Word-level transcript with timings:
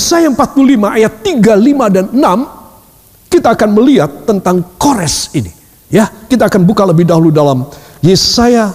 Yesaya 0.00 0.32
45 0.32 0.96
ayat 0.96 1.12
3, 1.20 1.60
5 1.60 1.92
dan 1.92 2.08
6 2.08 3.28
kita 3.28 3.52
akan 3.52 3.70
melihat 3.76 4.24
tentang 4.24 4.64
Kores 4.80 5.28
ini. 5.36 5.52
Ya, 5.92 6.08
kita 6.08 6.48
akan 6.48 6.64
buka 6.64 6.88
lebih 6.88 7.04
dahulu 7.04 7.28
dalam 7.28 7.68
Yesaya 8.00 8.72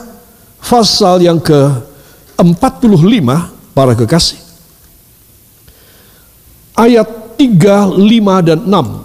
pasal 0.62 1.26
yang 1.26 1.42
ke-45 1.42 3.26
para 3.74 3.98
kekasih. 3.98 4.38
Ayat 6.78 7.10
3, 7.42 7.90
5 7.98 8.46
dan 8.46 8.60
6. 8.62 9.02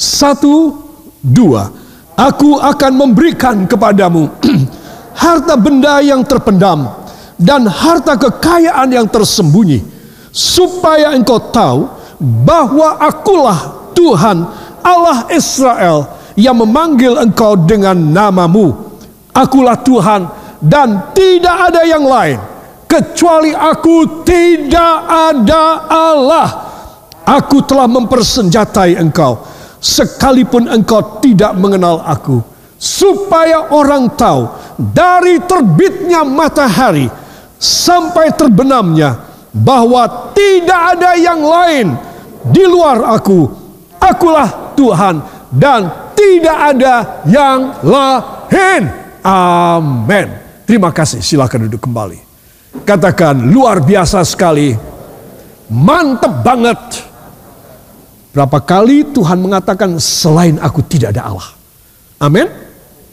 Satu, 0.00 0.80
dua. 1.20 1.68
Aku 2.16 2.56
akan 2.56 2.92
memberikan 3.04 3.68
kepadamu 3.68 4.32
harta 5.24 5.60
benda 5.60 6.00
yang 6.00 6.24
terpendam 6.24 7.03
dan 7.38 7.66
harta 7.66 8.14
kekayaan 8.14 8.90
yang 8.90 9.06
tersembunyi 9.10 9.82
supaya 10.34 11.14
engkau 11.14 11.38
tahu 11.50 11.86
bahwa 12.20 12.98
akulah 12.98 13.90
Tuhan 13.94 14.46
Allah 14.82 15.30
Israel 15.30 16.10
yang 16.34 16.58
memanggil 16.58 17.14
engkau 17.18 17.54
dengan 17.54 17.94
namamu. 17.94 18.98
Akulah 19.34 19.78
Tuhan 19.78 20.30
dan 20.62 21.10
tidak 21.10 21.74
ada 21.74 21.82
yang 21.82 22.06
lain 22.06 22.38
kecuali 22.86 23.50
aku 23.50 24.22
tidak 24.22 24.94
ada 25.10 25.64
Allah. 25.90 26.48
Aku 27.24 27.64
telah 27.64 27.88
mempersenjatai 27.88 29.00
engkau 29.00 29.40
sekalipun 29.80 30.68
engkau 30.68 31.20
tidak 31.24 31.56
mengenal 31.56 32.04
aku, 32.04 32.44
supaya 32.76 33.72
orang 33.72 34.12
tahu 34.12 34.48
dari 34.76 35.40
terbitnya 35.44 36.20
matahari 36.24 37.08
sampai 37.58 38.34
terbenamnya 38.34 39.18
bahwa 39.54 40.32
tidak 40.34 40.98
ada 40.98 41.10
yang 41.18 41.40
lain 41.40 41.86
di 42.50 42.64
luar 42.66 43.16
aku. 43.16 43.48
Akulah 44.00 44.76
Tuhan 44.76 45.24
dan 45.48 46.12
tidak 46.12 46.58
ada 46.76 46.94
yang 47.24 47.80
lain. 47.80 48.82
Amin. 49.24 50.26
Terima 50.68 50.92
kasih. 50.92 51.24
Silakan 51.24 51.68
duduk 51.68 51.88
kembali. 51.88 52.20
Katakan 52.84 53.48
luar 53.48 53.80
biasa 53.80 54.20
sekali. 54.28 54.76
Mantep 55.72 56.44
banget 56.44 56.80
Berapa 58.34 58.58
kali 58.58 59.06
Tuhan 59.14 59.38
mengatakan 59.38 59.94
selain 60.02 60.58
aku 60.58 60.82
tidak 60.82 61.14
ada 61.14 61.30
Allah. 61.30 61.54
Amin. 62.18 62.50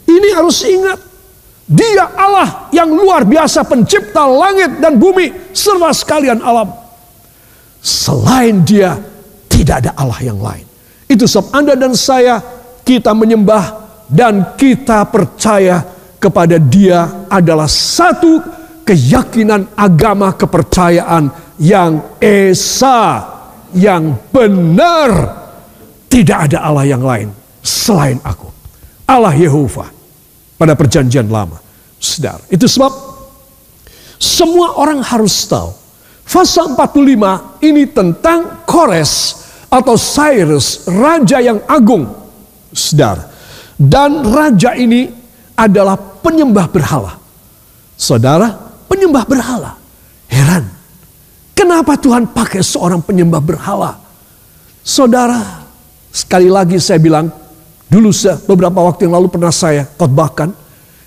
Ini 0.02 0.28
harus 0.34 0.66
ingat. 0.66 0.98
Dia 1.66 2.10
Allah 2.18 2.68
yang 2.74 2.90
luar 2.90 3.22
biasa 3.22 3.62
pencipta 3.62 4.26
langit 4.26 4.82
dan 4.82 4.98
bumi 4.98 5.54
serta 5.54 5.94
sekalian 5.94 6.42
alam. 6.42 6.68
Selain 7.78 8.62
dia 8.66 8.98
tidak 9.46 9.86
ada 9.86 9.90
Allah 9.94 10.20
yang 10.22 10.38
lain. 10.42 10.66
Itu 11.06 11.26
sebab 11.30 11.54
Anda 11.54 11.74
dan 11.78 11.94
saya 11.94 12.42
kita 12.82 13.14
menyembah 13.14 13.78
dan 14.10 14.58
kita 14.58 15.06
percaya 15.06 15.86
kepada 16.18 16.58
dia 16.58 17.26
adalah 17.30 17.70
satu 17.70 18.42
keyakinan 18.82 19.70
agama 19.78 20.34
kepercayaan 20.34 21.30
yang 21.62 22.18
esa 22.18 23.22
yang 23.70 24.18
benar. 24.34 25.40
Tidak 26.10 26.38
ada 26.50 26.68
Allah 26.68 26.84
yang 26.84 27.00
lain 27.00 27.32
selain 27.64 28.18
aku. 28.20 28.50
Allah 29.08 29.32
Yehova 29.32 30.01
pada 30.62 30.78
perjanjian 30.78 31.26
lama. 31.26 31.58
Saudara, 31.98 32.42
itu 32.46 32.70
sebab 32.70 32.94
semua 34.22 34.78
orang 34.78 35.02
harus 35.02 35.34
tahu. 35.50 35.74
Fasa 36.22 36.70
45 36.70 37.66
ini 37.66 37.90
tentang 37.90 38.62
Kores 38.62 39.42
atau 39.66 39.98
Cyrus, 39.98 40.86
raja 40.86 41.42
yang 41.42 41.58
agung. 41.66 42.06
Saudara, 42.70 43.26
dan 43.74 44.22
raja 44.22 44.78
ini 44.78 45.10
adalah 45.58 45.98
penyembah 45.98 46.70
berhala. 46.70 47.18
Saudara, 47.98 48.54
penyembah 48.86 49.26
berhala. 49.26 49.74
Heran, 50.30 50.64
Kenapa 51.52 51.94
Tuhan 52.00 52.32
pakai 52.32 52.64
seorang 52.64 53.04
penyembah 53.04 53.38
berhala? 53.38 54.00
Saudara, 54.82 55.62
sekali 56.10 56.48
lagi 56.48 56.80
saya 56.80 56.98
bilang, 56.98 57.28
dulu 57.92 58.08
beberapa 58.48 58.80
waktu 58.80 59.04
yang 59.04 59.20
lalu 59.20 59.28
pernah 59.28 59.52
saya 59.52 59.84
khotbahkan, 59.84 60.48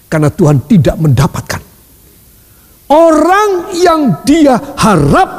karena 0.05 0.29
Tuhan 0.29 0.61
tidak 0.69 0.95
mendapatkan. 1.01 1.61
Orang 2.85 3.73
yang 3.73 4.21
dia 4.21 4.61
harap 4.77 5.29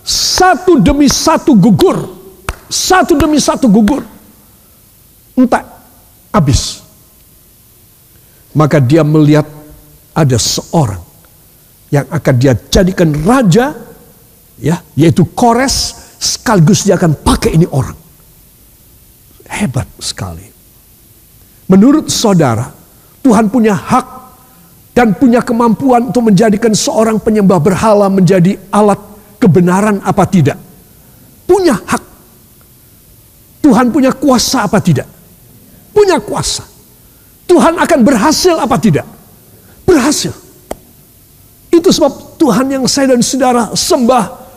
satu 0.00 0.80
demi 0.80 1.04
satu 1.04 1.52
gugur, 1.52 2.16
satu 2.72 3.12
demi 3.20 3.36
satu 3.36 3.68
gugur, 3.68 4.00
entah 5.36 5.68
habis. 6.32 6.80
Maka 8.56 8.80
dia 8.80 9.04
melihat 9.04 9.44
ada 10.16 10.40
seorang 10.40 11.04
yang 11.92 12.08
akan 12.08 12.34
dia 12.40 12.56
jadikan 12.56 13.12
raja 13.22 13.76
ya 14.58 14.82
yaitu 14.98 15.28
Kores 15.36 15.94
sekaligus 16.18 16.88
dia 16.88 16.96
akan 16.98 17.14
pakai 17.20 17.54
ini 17.54 17.68
orang. 17.68 17.94
Hebat 19.48 19.86
sekali. 20.00 20.57
Menurut 21.68 22.08
saudara, 22.08 22.72
Tuhan 23.20 23.52
punya 23.52 23.76
hak 23.76 24.06
dan 24.96 25.12
punya 25.14 25.44
kemampuan 25.44 26.08
untuk 26.10 26.26
menjadikan 26.32 26.72
seorang 26.72 27.20
penyembah 27.20 27.60
berhala 27.60 28.08
menjadi 28.08 28.56
alat 28.72 28.98
kebenaran 29.36 30.00
apa 30.00 30.24
tidak? 30.24 30.56
Punya 31.44 31.76
hak. 31.76 32.02
Tuhan 33.60 33.92
punya 33.92 34.16
kuasa 34.16 34.64
apa 34.64 34.80
tidak? 34.80 35.04
Punya 35.92 36.16
kuasa. 36.24 36.64
Tuhan 37.44 37.76
akan 37.76 38.00
berhasil 38.00 38.56
apa 38.56 38.76
tidak? 38.80 39.04
Berhasil. 39.84 40.32
Itu 41.68 41.92
sebab 41.92 42.40
Tuhan 42.40 42.66
yang 42.72 42.84
saya 42.88 43.12
dan 43.12 43.20
saudara 43.20 43.76
sembah 43.76 44.48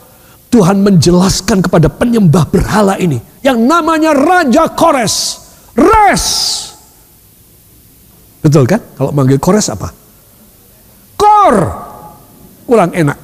Tuhan 0.52 0.84
menjelaskan 0.84 1.64
kepada 1.64 1.88
penyembah 1.88 2.44
berhala 2.48 3.00
ini 3.00 3.20
yang 3.40 3.60
namanya 3.64 4.12
Raja 4.12 4.68
Kores. 4.72 5.40
Res. 5.72 6.24
Betul 8.42 8.66
kan? 8.66 8.82
Kalau 8.98 9.14
manggil 9.14 9.38
Kores 9.38 9.70
apa? 9.70 9.88
Kor. 11.14 11.56
Kurang 12.66 12.90
enak. 12.90 13.18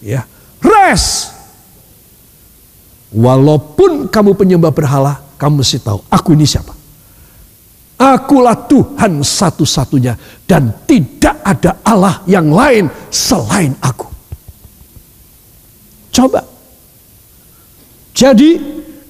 Ya. 0.00 0.24
Res. 0.64 1.28
Walaupun 3.12 4.08
kamu 4.08 4.32
penyembah 4.32 4.72
berhala, 4.72 5.20
kamu 5.36 5.60
mesti 5.60 5.76
tahu 5.84 6.00
aku 6.08 6.32
ini 6.32 6.48
siapa. 6.48 6.72
Akulah 8.00 8.56
Tuhan 8.66 9.20
satu-satunya 9.20 10.16
dan 10.48 10.72
tidak 10.88 11.38
ada 11.44 11.78
Allah 11.84 12.24
yang 12.24 12.48
lain 12.50 12.88
selain 13.12 13.76
aku. 13.78 14.08
Coba 16.10 16.42
jadi 18.12 18.60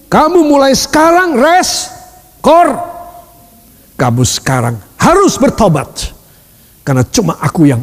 kamu 0.06 0.46
mulai 0.46 0.72
sekarang 0.72 1.34
res 1.34 1.90
kor. 2.38 2.70
Kamu 3.98 4.22
sekarang 4.26 4.78
harus 5.02 5.34
bertobat. 5.34 6.14
Karena 6.86 7.02
cuma 7.10 7.38
aku 7.42 7.66
yang 7.66 7.82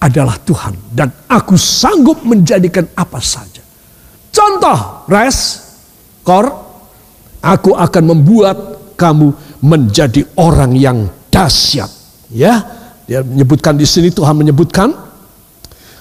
adalah 0.00 0.40
Tuhan. 0.40 0.76
Dan 0.88 1.12
aku 1.28 1.60
sanggup 1.60 2.24
menjadikan 2.24 2.88
apa 2.96 3.20
saja. 3.20 3.60
Contoh 4.32 5.04
res 5.08 5.60
kor. 6.24 6.68
Aku 7.38 7.70
akan 7.70 8.02
membuat 8.18 8.58
kamu 8.98 9.30
menjadi 9.62 10.26
orang 10.34 10.74
yang 10.74 11.06
dahsyat. 11.30 11.86
Ya, 12.34 12.66
dia 13.06 13.22
menyebutkan 13.22 13.78
di 13.78 13.86
sini 13.86 14.10
Tuhan 14.10 14.34
menyebutkan 14.34 14.90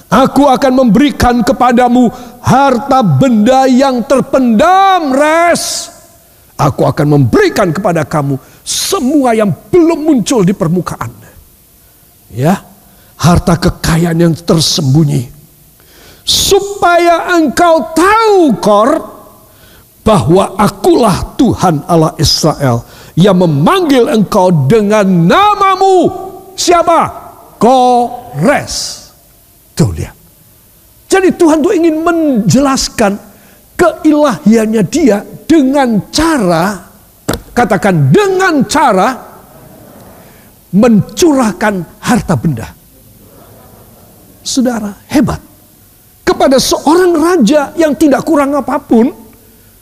Aku 0.07 0.47
akan 0.47 0.87
memberikan 0.87 1.43
kepadamu 1.43 2.07
harta 2.39 3.03
benda 3.03 3.67
yang 3.67 3.99
terpendam, 4.07 5.11
res. 5.11 5.91
Aku 6.55 6.87
akan 6.87 7.19
memberikan 7.19 7.75
kepada 7.75 8.07
kamu 8.07 8.39
semua 8.67 9.31
yang 9.31 9.47
belum 9.71 10.03
muncul 10.03 10.43
di 10.43 10.51
permukaan. 10.51 11.07
Ya, 12.27 12.59
harta 13.15 13.55
kekayaan 13.55 14.19
yang 14.19 14.35
tersembunyi. 14.35 15.31
Supaya 16.27 17.31
engkau 17.39 17.95
tahu, 17.95 18.59
Kor, 18.59 18.89
bahwa 20.03 20.59
akulah 20.59 21.39
Tuhan 21.39 21.87
Allah 21.87 22.11
Israel 22.19 22.83
yang 23.15 23.39
memanggil 23.39 24.11
engkau 24.11 24.51
dengan 24.67 25.07
namamu. 25.07 26.11
Siapa? 26.59 26.99
Kores. 27.55 29.07
Tuh 29.71 29.91
lihat. 29.95 30.15
Jadi 31.07 31.31
Tuhan 31.39 31.63
tuh 31.63 31.71
ingin 31.71 32.03
menjelaskan 32.03 33.15
keilahiannya 33.79 34.83
dia 34.87 35.23
dengan 35.47 36.11
cara, 36.11 36.86
katakan 37.57 38.13
dengan 38.13 38.61
cara 38.69 39.17
mencurahkan 40.77 41.97
harta 41.97 42.35
benda. 42.37 42.69
Saudara, 44.45 44.93
hebat. 45.09 45.41
kepada 46.27 46.59
seorang 46.59 47.15
raja 47.15 47.71
yang 47.79 47.95
tidak 47.95 48.27
kurang 48.27 48.51
apa 48.51 48.83
pun, 48.83 49.07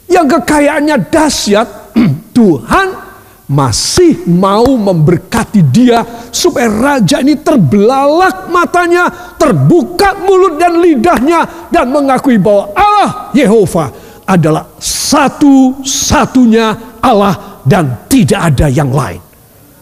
yang 0.06 0.30
kekayaannya 0.30 1.10
dahsyat, 1.10 1.98
Tuhan 2.38 3.02
masih 3.50 4.30
mau 4.30 4.78
memberkati 4.78 5.66
dia 5.66 6.06
supaya 6.30 6.70
raja 6.70 7.18
ini 7.22 7.42
terbelalak 7.42 8.54
matanya, 8.54 9.10
terbuka 9.42 10.22
mulut 10.22 10.62
dan 10.62 10.78
lidahnya 10.78 11.70
dan 11.74 11.90
mengakui 11.90 12.38
bahwa 12.38 12.70
Allah 12.78 13.34
Yehova 13.34 13.90
adalah 14.26 14.66
satu-satunya 14.82 16.98
Allah 17.02 17.55
dan 17.66 18.06
tidak 18.08 18.54
ada 18.54 18.70
yang 18.70 18.94
lain. 18.94 19.20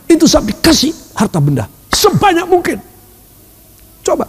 Itu 0.07 0.25
sebab 0.25 0.50
dikasih 0.50 0.91
harta 1.19 1.38
benda 1.38 1.68
sebanyak 2.03 2.47
mungkin. 2.50 2.77
Coba. 4.03 4.27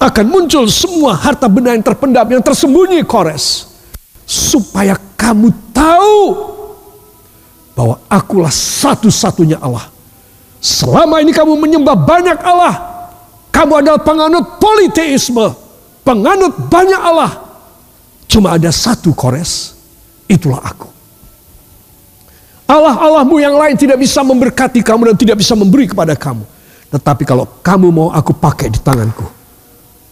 Akan 0.00 0.32
muncul 0.32 0.64
semua 0.70 1.12
harta 1.18 1.50
benda 1.50 1.76
yang 1.76 1.84
terpendam, 1.84 2.24
yang 2.30 2.40
tersembunyi 2.40 3.04
kores. 3.04 3.68
Supaya 4.24 4.94
kamu 5.18 5.50
tahu 5.74 6.22
bahwa 7.74 7.98
akulah 8.06 8.54
satu-satunya 8.54 9.58
Allah. 9.58 9.90
Selama 10.62 11.18
ini 11.20 11.34
kamu 11.34 11.58
menyembah 11.58 11.96
banyak 11.98 12.38
Allah. 12.40 12.74
Kamu 13.50 13.82
adalah 13.82 14.00
penganut 14.00 14.56
politeisme. 14.62 15.52
Penganut 16.06 16.70
banyak 16.70 17.00
Allah. 17.00 17.32
Cuma 18.30 18.56
ada 18.56 18.70
satu 18.70 19.12
kores. 19.12 19.74
Itulah 20.30 20.62
aku. 20.62 20.88
Allah-Allahmu 22.70 23.42
yang 23.42 23.58
lain 23.58 23.74
tidak 23.74 23.98
bisa 23.98 24.22
memberkati 24.22 24.78
kamu 24.86 25.10
dan 25.10 25.16
tidak 25.18 25.42
bisa 25.42 25.58
memberi 25.58 25.90
kepada 25.90 26.14
kamu. 26.14 26.46
Tetapi 26.94 27.22
kalau 27.26 27.46
kamu 27.66 27.90
mau 27.90 28.08
aku 28.14 28.30
pakai 28.30 28.70
di 28.70 28.78
tanganku, 28.78 29.26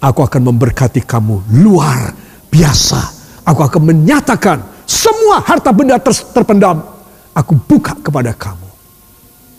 aku 0.02 0.20
akan 0.26 0.42
memberkati 0.50 1.06
kamu 1.06 1.62
luar 1.62 2.10
biasa. 2.50 3.14
Aku 3.46 3.62
akan 3.62 3.94
menyatakan 3.94 4.58
semua 4.82 5.38
harta 5.46 5.70
benda 5.70 6.02
ter 6.02 6.10
terpendam. 6.34 6.82
Aku 7.30 7.54
buka 7.54 7.94
kepada 8.02 8.34
kamu. 8.34 8.68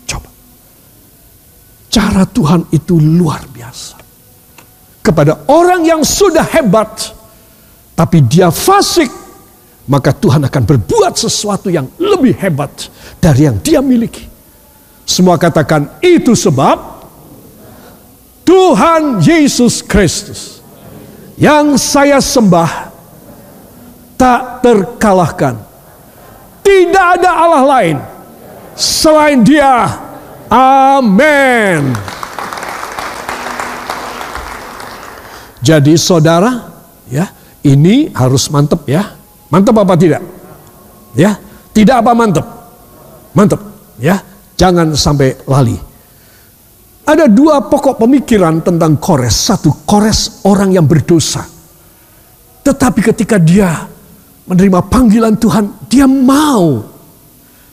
Coba. 0.04 0.30
Cara 1.88 2.28
Tuhan 2.28 2.68
itu 2.76 3.00
luar 3.00 3.48
biasa. 3.48 3.96
Kepada 5.00 5.48
orang 5.48 5.88
yang 5.88 6.04
sudah 6.04 6.44
hebat, 6.44 7.16
tapi 7.96 8.20
dia 8.28 8.52
fasik, 8.52 9.08
maka 9.90 10.14
Tuhan 10.14 10.46
akan 10.46 10.64
berbuat 10.70 11.18
sesuatu 11.18 11.74
yang 11.74 11.90
lebih 11.98 12.38
hebat 12.38 12.70
dari 13.18 13.50
yang 13.50 13.58
dia 13.58 13.82
miliki. 13.82 14.30
Semua 15.02 15.42
katakan 15.42 15.98
itu 16.06 16.38
sebab 16.38 17.02
Tuhan 18.46 19.18
Yesus 19.26 19.82
Kristus 19.82 20.62
yang 21.42 21.74
saya 21.82 22.22
sembah 22.22 22.94
tak 24.14 24.62
terkalahkan. 24.62 25.58
Tidak 26.62 27.06
ada 27.18 27.32
Allah 27.34 27.66
lain 27.66 27.98
selain 28.78 29.42
Dia. 29.42 29.90
Amin. 30.50 31.98
Jadi 35.60 35.94
saudara, 35.98 36.70
ya, 37.10 37.30
ini 37.62 38.10
harus 38.14 38.50
mantep 38.50 38.86
ya. 38.90 39.19
Mantap 39.50 39.82
apa 39.82 39.94
tidak? 39.98 40.22
Ya, 41.18 41.38
tidak 41.74 42.06
apa 42.06 42.14
mantap? 42.14 42.46
Mantap, 43.34 43.62
ya. 43.98 44.22
Jangan 44.60 44.92
sampai 44.92 45.40
lali. 45.48 45.80
Ada 47.08 47.26
dua 47.32 47.64
pokok 47.64 47.98
pemikiran 48.06 48.60
tentang 48.62 49.00
Kores. 49.00 49.50
Satu, 49.50 49.72
Kores 49.88 50.44
orang 50.46 50.76
yang 50.76 50.86
berdosa. 50.86 51.42
Tetapi 52.62 53.00
ketika 53.02 53.40
dia 53.40 53.88
menerima 54.46 54.86
panggilan 54.86 55.34
Tuhan, 55.40 55.90
dia 55.90 56.06
mau. 56.06 56.86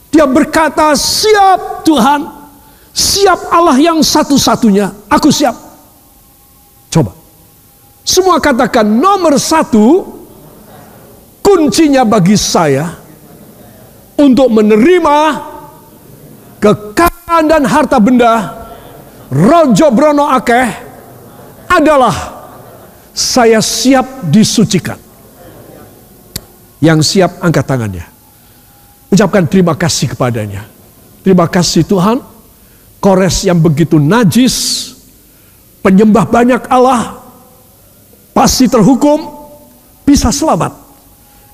Dia 0.09 0.25
berkata, 0.25 0.97
siap 0.97 1.85
Tuhan, 1.85 2.25
siap 2.95 3.53
Allah 3.53 3.77
yang 3.77 4.01
satu-satunya, 4.01 5.11
aku 5.13 5.29
siap. 5.29 5.53
Coba. 6.89 7.13
Semua 8.07 8.41
katakan 8.41 8.87
nomor 8.87 9.37
satu, 9.37 10.16
kuncinya 11.47 12.03
bagi 12.03 12.35
saya 12.35 12.91
untuk 14.19 14.51
menerima 14.51 15.19
kekayaan 16.59 17.45
dan 17.47 17.63
harta 17.63 18.03
benda 18.03 18.51
Rojo 19.31 19.87
Brono 19.95 20.27
Akeh 20.27 20.67
adalah 21.71 22.15
saya 23.15 23.63
siap 23.63 24.27
disucikan. 24.27 24.99
Yang 26.77 27.17
siap 27.17 27.41
angkat 27.41 27.65
tangannya. 27.65 28.05
Ucapkan 29.09 29.49
terima 29.49 29.73
kasih 29.73 30.13
kepadanya. 30.13 30.69
Terima 31.25 31.49
kasih 31.49 31.89
Tuhan. 31.89 32.21
Kores 33.01 33.49
yang 33.49 33.59
begitu 33.59 33.97
najis. 33.97 34.93
Penyembah 35.81 36.29
banyak 36.29 36.69
Allah. 36.69 37.17
Pasti 38.37 38.69
terhukum. 38.69 39.25
Bisa 40.05 40.29
selamat 40.29 40.86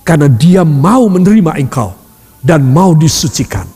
karena 0.02 0.26
dia 0.26 0.66
mau 0.66 1.06
menerima 1.06 1.58
engkau 1.58 1.94
dan 2.42 2.66
mau 2.66 2.92
disucikan. 2.94 3.66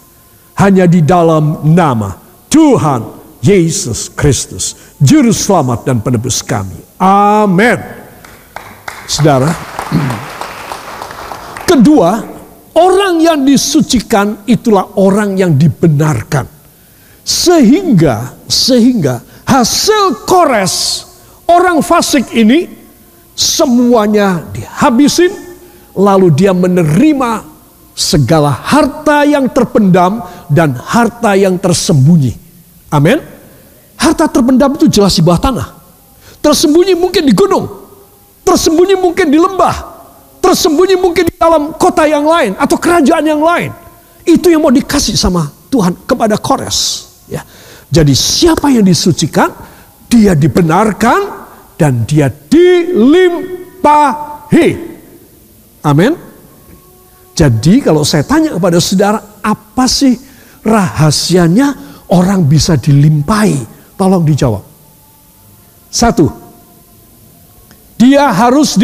Hanya 0.56 0.88
di 0.88 1.04
dalam 1.04 1.62
nama 1.62 2.16
Tuhan 2.50 3.16
Yesus 3.44 4.10
Kristus. 4.10 4.96
Juru 4.98 5.30
selamat 5.30 5.86
dan 5.86 6.02
penebus 6.02 6.42
kami. 6.42 6.76
Amin. 6.98 7.78
Saudara. 9.06 9.52
Kedua, 11.70 12.10
orang 12.74 13.20
yang 13.20 13.44
disucikan 13.44 14.48
itulah 14.48 14.96
orang 14.98 15.36
yang 15.36 15.52
dibenarkan. 15.54 16.48
Sehingga, 17.26 18.38
sehingga 18.48 19.20
hasil 19.44 20.24
kores 20.24 21.04
orang 21.50 21.82
fasik 21.82 22.32
ini 22.32 22.70
semuanya 23.34 24.40
dihabisin 24.54 25.45
lalu 25.96 26.28
dia 26.36 26.52
menerima 26.52 27.42
segala 27.96 28.52
harta 28.52 29.24
yang 29.24 29.48
terpendam 29.48 30.20
dan 30.52 30.76
harta 30.76 31.32
yang 31.32 31.56
tersembunyi. 31.56 32.36
Amin. 32.92 33.16
Harta 33.96 34.28
terpendam 34.28 34.76
itu 34.76 34.86
jelas 34.92 35.16
di 35.16 35.24
bawah 35.24 35.40
tanah. 35.40 35.72
Tersembunyi 36.44 36.92
mungkin 36.94 37.24
di 37.24 37.32
gunung. 37.32 37.64
Tersembunyi 38.44 38.94
mungkin 39.00 39.32
di 39.32 39.40
lembah. 39.40 39.96
Tersembunyi 40.44 40.94
mungkin 41.00 41.26
di 41.26 41.34
dalam 41.34 41.74
kota 41.74 42.06
yang 42.06 42.22
lain 42.28 42.54
atau 42.60 42.76
kerajaan 42.78 43.24
yang 43.26 43.40
lain. 43.42 43.72
Itu 44.22 44.52
yang 44.52 44.62
mau 44.62 44.70
dikasih 44.70 45.16
sama 45.18 45.50
Tuhan 45.72 45.96
kepada 46.06 46.36
Kores. 46.38 47.08
Ya. 47.26 47.42
Jadi 47.90 48.14
siapa 48.14 48.70
yang 48.70 48.86
disucikan, 48.86 49.50
dia 50.06 50.36
dibenarkan 50.38 51.48
dan 51.74 52.06
dia 52.06 52.30
dilimpahi. 52.30 53.36
Amin. 55.86 56.18
Jadi 57.36 57.78
kalau 57.78 58.02
saya 58.02 58.26
tanya 58.26 58.58
kepada 58.58 58.82
saudara, 58.82 59.22
apa 59.38 59.86
sih 59.86 60.18
rahasianya 60.66 61.78
orang 62.10 62.42
bisa 62.42 62.74
dilimpahi? 62.74 63.62
Tolong 63.94 64.26
dijawab. 64.26 64.64
Satu, 65.86 66.26
dia 67.94 68.34
harus 68.34 68.74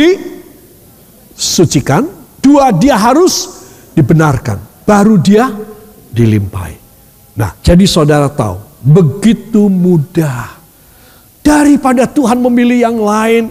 disucikan. 1.35 2.07
Dua, 2.39 2.71
dia 2.71 2.95
harus 2.99 3.67
dibenarkan. 3.99 4.59
Baru 4.87 5.19
dia 5.19 5.51
dilimpahi. 6.11 6.77
Nah, 7.39 7.57
jadi 7.65 7.87
saudara 7.89 8.29
tahu, 8.29 8.59
begitu 8.83 9.69
mudah. 9.69 10.61
Daripada 11.43 12.07
Tuhan 12.07 12.39
memilih 12.39 12.79
yang 12.87 12.99
lain, 13.01 13.51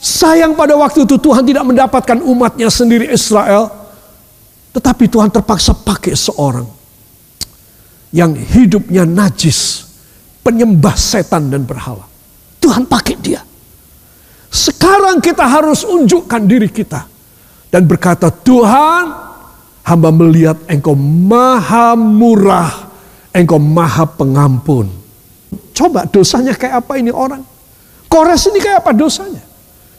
Sayang 0.00 0.52
pada 0.58 0.76
waktu 0.76 1.08
itu 1.08 1.16
Tuhan 1.16 1.44
tidak 1.46 1.64
mendapatkan 1.64 2.18
umatnya 2.20 2.68
sendiri 2.68 3.08
Israel. 3.08 3.70
Tetapi 4.74 5.06
Tuhan 5.06 5.30
terpaksa 5.30 5.70
pakai 5.70 6.18
seorang 6.18 6.66
yang 8.14 8.34
hidupnya 8.34 9.02
najis, 9.06 9.90
penyembah 10.42 10.94
setan 10.94 11.50
dan 11.50 11.66
berhala. 11.66 12.06
Tuhan 12.62 12.86
pakai 12.86 13.18
dia. 13.18 13.42
Sekarang 14.54 15.18
kita 15.18 15.42
harus 15.42 15.82
unjukkan 15.82 16.42
diri 16.46 16.70
kita 16.70 17.10
dan 17.74 17.82
berkata, 17.90 18.30
"Tuhan, 18.30 19.04
hamba 19.82 20.08
melihat 20.14 20.62
Engkau 20.70 20.94
maha 20.94 21.98
murah, 21.98 22.86
Engkau 23.34 23.58
maha 23.58 24.06
pengampun." 24.06 24.86
Coba 25.74 26.06
dosanya 26.06 26.54
kayak 26.54 26.86
apa 26.86 27.02
ini 27.02 27.10
orang? 27.10 27.42
Kores 28.06 28.46
ini 28.46 28.62
kayak 28.62 28.86
apa 28.86 28.94
dosanya? 28.94 29.42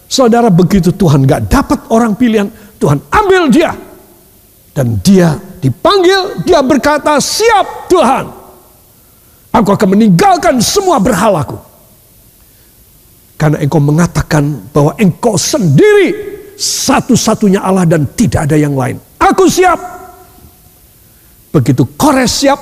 Saudara 0.05 0.53
begitu 0.53 0.93
Tuhan 0.93 1.25
gak 1.25 1.49
dapat 1.49 1.79
orang 1.89 2.13
pilihan, 2.13 2.47
Tuhan 2.77 3.01
ambil 3.09 3.49
dia. 3.49 3.73
Dan 4.75 4.99
dia 4.99 5.39
dipanggil, 5.63 6.43
dia 6.43 6.59
berkata, 6.59 7.15
siap 7.17 7.87
Tuhan. 7.87 8.27
Aku 9.55 9.71
akan 9.71 9.95
meninggalkan 9.95 10.59
semua 10.59 10.99
berhalaku. 10.99 11.55
Karena 13.39 13.63
engkau 13.63 13.79
mengatakan 13.79 14.71
bahwa 14.75 14.95
engkau 14.99 15.39
sendiri 15.39 16.11
satu-satunya 16.59 17.63
Allah 17.63 17.87
dan 17.87 18.07
tidak 18.15 18.51
ada 18.51 18.59
yang 18.59 18.75
lain. 18.75 18.99
Aku 19.19 19.47
siap. 19.47 19.79
Begitu 21.55 21.87
Kores 21.95 22.43
siap, 22.43 22.59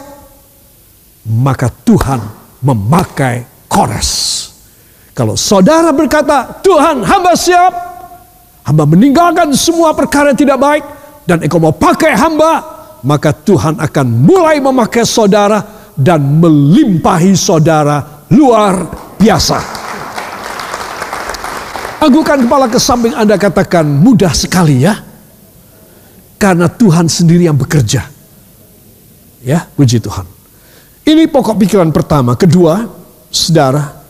maka 1.26 1.66
Tuhan 1.70 2.22
memakai 2.62 3.66
Kores. 3.66 4.53
Kalau 5.14 5.38
saudara 5.38 5.94
berkata, 5.94 6.58
Tuhan 6.66 7.06
hamba 7.06 7.38
siap, 7.38 7.74
hamba 8.66 8.84
meninggalkan 8.90 9.54
semua 9.54 9.94
perkara 9.94 10.34
yang 10.34 10.42
tidak 10.42 10.58
baik, 10.58 10.84
dan 11.30 11.46
engkau 11.46 11.62
mau 11.62 11.72
pakai 11.72 12.18
hamba, 12.18 12.66
maka 13.06 13.30
Tuhan 13.30 13.78
akan 13.78 14.08
mulai 14.10 14.58
memakai 14.58 15.06
saudara 15.06 15.62
dan 15.94 16.42
melimpahi 16.42 17.38
saudara 17.38 18.26
luar 18.34 18.90
biasa. 19.22 19.86
Agungkan 22.04 22.44
kepala 22.44 22.68
ke 22.68 22.82
samping 22.82 23.16
Anda 23.16 23.40
katakan 23.40 23.88
mudah 23.88 24.36
sekali 24.36 24.84
ya. 24.84 25.00
Karena 26.36 26.68
Tuhan 26.68 27.08
sendiri 27.08 27.48
yang 27.48 27.56
bekerja. 27.56 28.04
Ya, 29.40 29.64
puji 29.64 30.04
Tuhan. 30.04 30.28
Ini 31.08 31.32
pokok 31.32 31.56
pikiran 31.56 31.88
pertama. 31.96 32.36
Kedua, 32.36 32.84
saudara, 33.32 34.03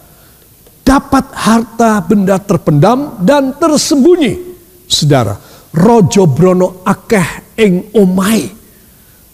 dapat 0.94 1.26
harta 1.34 2.06
benda 2.06 2.38
terpendam 2.38 3.18
dan 3.18 3.58
tersembunyi. 3.58 4.54
Saudara, 4.86 5.34
rojo 5.74 6.30
brono 6.30 6.86
akeh 6.86 7.58
ing 7.58 7.98
omai. 7.98 8.46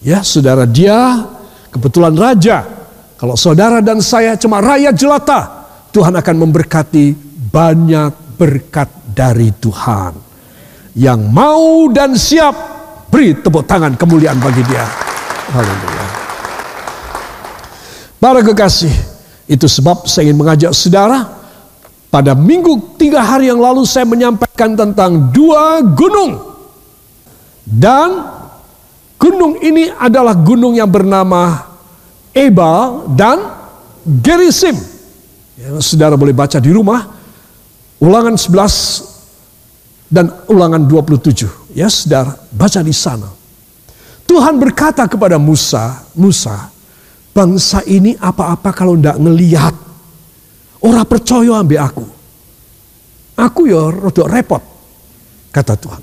Ya, 0.00 0.24
saudara, 0.24 0.64
dia 0.64 1.20
kebetulan 1.68 2.16
raja. 2.16 2.64
Kalau 3.20 3.36
saudara 3.36 3.84
dan 3.84 4.00
saya 4.00 4.40
cuma 4.40 4.64
rakyat 4.64 4.96
jelata, 4.96 5.40
Tuhan 5.92 6.16
akan 6.16 6.36
memberkati 6.48 7.12
banyak 7.52 8.40
berkat 8.40 8.88
dari 9.12 9.52
Tuhan. 9.52 10.16
Yang 10.96 11.20
mau 11.28 11.92
dan 11.92 12.16
siap 12.16 12.56
beri 13.12 13.36
tepuk 13.36 13.68
tangan 13.68 14.00
kemuliaan 14.00 14.40
bagi 14.40 14.64
dia. 14.64 14.88
Haleluya. 15.52 16.06
Para 18.16 18.40
kekasih, 18.40 18.94
itu 19.44 19.68
sebab 19.68 20.08
saya 20.08 20.32
ingin 20.32 20.40
mengajak 20.40 20.72
saudara 20.72 21.39
pada 22.10 22.34
minggu 22.34 22.98
tiga 22.98 23.22
hari 23.22 23.48
yang 23.48 23.62
lalu 23.62 23.86
saya 23.86 24.04
menyampaikan 24.04 24.74
tentang 24.74 25.30
dua 25.30 25.80
gunung. 25.94 26.50
Dan 27.64 28.26
gunung 29.14 29.62
ini 29.62 29.88
adalah 29.94 30.34
gunung 30.34 30.74
yang 30.74 30.90
bernama 30.90 31.70
Ebal 32.34 33.14
dan 33.14 33.38
Gerisim. 34.02 34.74
Ya, 35.54 35.78
saudara 35.78 36.18
boleh 36.18 36.34
baca 36.34 36.58
di 36.58 36.74
rumah 36.74 37.20
Ulangan 38.00 38.32
11 38.32 40.08
dan 40.08 40.32
ulangan 40.48 40.88
27. 40.88 41.76
Ya 41.76 41.92
saudara, 41.92 42.32
baca 42.48 42.80
di 42.80 42.96
sana. 42.96 43.28
Tuhan 44.24 44.56
berkata 44.56 45.04
kepada 45.04 45.36
Musa, 45.36 46.00
Musa, 46.16 46.72
bangsa 47.36 47.84
ini 47.84 48.16
apa-apa 48.16 48.72
kalau 48.72 48.96
ndak 48.96 49.20
ngelihat. 49.20 49.76
Orang 50.80 51.04
percaya 51.04 51.60
ambil 51.60 51.80
aku. 51.84 52.06
Aku 53.36 53.68
ya 53.68 53.88
rodok 53.88 54.28
repot, 54.28 54.62
kata 55.52 55.76
Tuhan. 55.76 56.02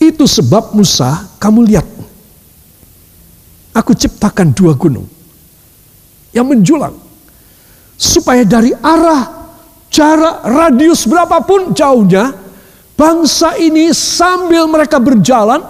Itu 0.00 0.24
sebab 0.28 0.76
Musa, 0.76 1.36
kamu 1.40 1.64
lihat. 1.64 1.86
Aku 3.76 3.92
ciptakan 3.94 4.52
dua 4.52 4.74
gunung 4.74 5.06
yang 6.32 6.44
menjulang. 6.48 6.96
Supaya 7.98 8.44
dari 8.44 8.72
arah 8.74 9.52
jarak 9.88 10.44
radius 10.44 11.08
berapapun 11.08 11.72
jauhnya, 11.72 12.32
bangsa 12.94 13.56
ini 13.56 13.90
sambil 13.94 14.68
mereka 14.68 15.00
berjalan, 15.00 15.62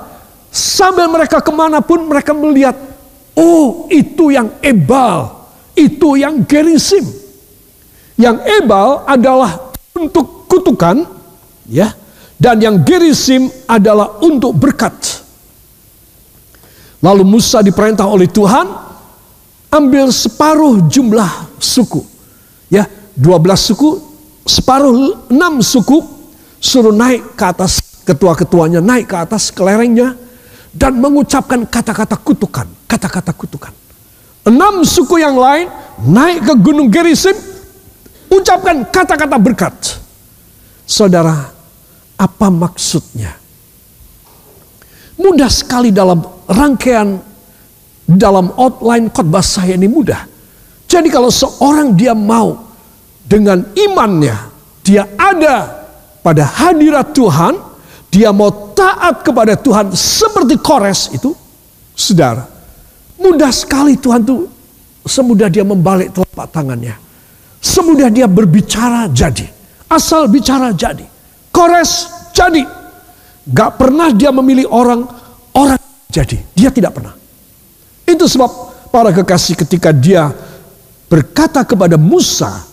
sambil 0.51 1.07
mereka 1.11 1.39
ke 1.39 1.53
mana 1.53 1.79
pun 1.79 2.05
mereka 2.07 2.33
melihat, 2.35 2.75
oh 3.39 3.87
itu 3.93 4.35
yang 4.35 4.51
Ebal, 4.61 5.47
itu 5.79 6.19
yang 6.19 6.43
Gerisim. 6.43 7.28
Yang 8.19 8.37
Ebal 8.61 9.07
adalah 9.07 9.71
untuk 9.95 10.51
kutukan, 10.51 11.07
ya, 11.71 11.95
dan 12.35 12.59
yang 12.59 12.83
Gerisim 12.83 13.47
adalah 13.71 14.19
untuk 14.19 14.59
berkat. 14.59 15.23
Lalu 16.99 17.23
Musa 17.23 17.63
diperintah 17.63 18.11
oleh 18.11 18.27
Tuhan 18.27 18.67
ambil 19.71 20.11
separuh 20.11 20.91
jumlah 20.91 21.59
suku. 21.63 22.03
Ya, 22.67 22.91
12 23.15 23.55
suku 23.55 24.03
separuh 24.43 25.29
enam 25.31 25.63
suku 25.63 26.03
suruh 26.59 26.91
naik 26.91 27.39
ke 27.39 27.45
atas 27.47 27.79
ketua-ketuanya 28.03 28.81
naik 28.81 29.13
ke 29.13 29.17
atas 29.21 29.53
kelerengnya 29.53 30.17
dan 30.73 30.97
mengucapkan 30.97 31.63
kata-kata 31.69 32.17
kutukan, 32.19 32.67
kata-kata 32.89 33.31
kutukan. 33.37 33.73
Enam 34.49 34.83
suku 34.83 35.21
yang 35.21 35.37
lain 35.37 35.69
naik 36.03 36.47
ke 36.47 36.55
Gunung 36.57 36.89
Gerisim, 36.89 37.37
ucapkan 38.33 38.87
kata-kata 38.89 39.37
berkat. 39.37 39.75
Saudara, 40.89 41.53
apa 42.17 42.47
maksudnya? 42.49 43.37
Mudah 45.19 45.51
sekali 45.51 45.91
dalam 45.91 46.23
rangkaian 46.47 47.19
dalam 48.09 48.55
outline 48.57 49.13
khotbah 49.13 49.45
saya 49.45 49.77
ini 49.77 49.91
mudah. 49.91 50.25
Jadi 50.89 51.13
kalau 51.13 51.29
seorang 51.29 51.93
dia 51.93 52.17
mau 52.17 52.57
dengan 53.29 53.61
imannya 53.77 54.49
dia 54.81 55.05
ada 55.21 55.85
pada 56.25 56.49
hadirat 56.49 57.13
Tuhan, 57.13 57.61
dia 58.09 58.33
mau 58.33 58.73
taat 58.73 59.21
kepada 59.21 59.53
Tuhan 59.53 59.93
seperti 59.93 60.57
Kores 60.57 61.13
itu, 61.13 61.37
saudara, 61.93 62.49
mudah 63.21 63.53
sekali 63.53 64.01
Tuhan 64.01 64.25
tuh 64.25 64.49
semudah 65.05 65.53
dia 65.53 65.61
membalik 65.61 66.17
telapak 66.17 66.49
tangannya. 66.49 67.08
Semudah 67.59 68.09
dia 68.09 68.31
berbicara 68.31 69.11
jadi. 69.11 69.47
Asal 69.91 70.31
bicara 70.31 70.71
jadi. 70.75 71.05
Kores 71.51 72.07
jadi. 72.31 72.63
Gak 73.49 73.81
pernah 73.81 74.13
dia 74.13 74.29
memilih 74.31 74.69
orang, 74.69 75.03
orang 75.57 75.81
jadi. 76.13 76.39
Dia 76.53 76.71
tidak 76.71 76.95
pernah. 76.95 77.17
Itu 78.05 78.25
sebab 78.29 78.51
para 78.93 79.13
kekasih 79.13 79.57
ketika 79.57 79.93
dia 79.93 80.29
berkata 81.09 81.65
kepada 81.65 81.97
Musa, 81.97 82.69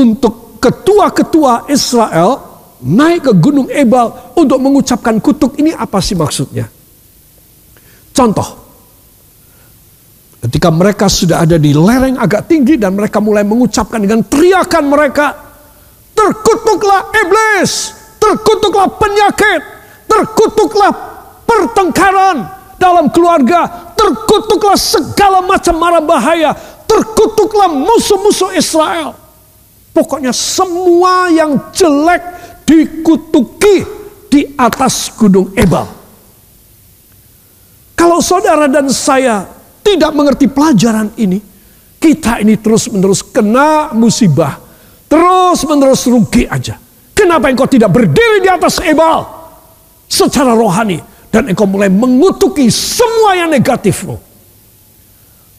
untuk 0.00 0.60
ketua-ketua 0.62 1.68
Israel 1.68 2.40
naik 2.80 3.28
ke 3.28 3.32
Gunung 3.36 3.68
Ebal 3.68 4.32
untuk 4.36 4.56
mengucapkan 4.60 5.20
kutuk 5.20 5.60
ini 5.60 5.76
apa 5.76 6.00
sih 6.00 6.16
maksudnya? 6.16 6.68
Contoh, 8.10 8.69
ketika 10.40 10.72
mereka 10.72 11.06
sudah 11.06 11.44
ada 11.44 11.60
di 11.60 11.76
lereng 11.76 12.16
agak 12.16 12.48
tinggi 12.48 12.80
dan 12.80 12.96
mereka 12.96 13.20
mulai 13.20 13.44
mengucapkan 13.44 14.00
dengan 14.00 14.24
teriakan 14.24 14.84
mereka, 14.88 15.36
terkutuklah 16.16 17.12
iblis, 17.12 17.92
terkutuklah 18.16 18.88
penyakit, 18.96 19.60
terkutuklah 20.08 20.92
pertengkaran 21.44 22.48
dalam 22.80 23.12
keluarga, 23.12 23.92
terkutuklah 23.92 24.80
segala 24.80 25.44
macam 25.44 25.76
mara 25.76 26.00
bahaya, 26.00 26.56
terkutuklah 26.88 27.68
musuh-musuh 27.68 28.56
Israel. 28.56 29.12
Pokoknya 29.92 30.32
semua 30.32 31.28
yang 31.28 31.60
jelek 31.74 32.22
dikutuki 32.64 33.84
di 34.30 34.54
atas 34.56 35.12
gunung 35.18 35.50
Ebal. 35.58 35.84
Kalau 37.98 38.22
saudara 38.24 38.64
dan 38.70 38.88
saya 38.88 39.59
tidak 39.94 40.10
mengerti 40.14 40.46
pelajaran 40.46 41.10
ini, 41.18 41.38
kita 41.98 42.40
ini 42.42 42.58
terus-menerus 42.58 43.24
kena 43.26 43.94
musibah, 43.94 44.58
terus-menerus 45.10 46.06
rugi 46.06 46.46
aja. 46.46 46.78
Kenapa 47.12 47.52
engkau 47.52 47.68
tidak 47.68 47.92
berdiri 47.92 48.40
di 48.40 48.48
atas 48.48 48.80
Ebal 48.80 49.26
secara 50.08 50.56
rohani 50.56 51.02
dan 51.28 51.52
engkau 51.52 51.68
mulai 51.68 51.92
mengutuki 51.92 52.70
semua 52.72 53.36
yang 53.36 53.52
negatifmu? 53.52 54.16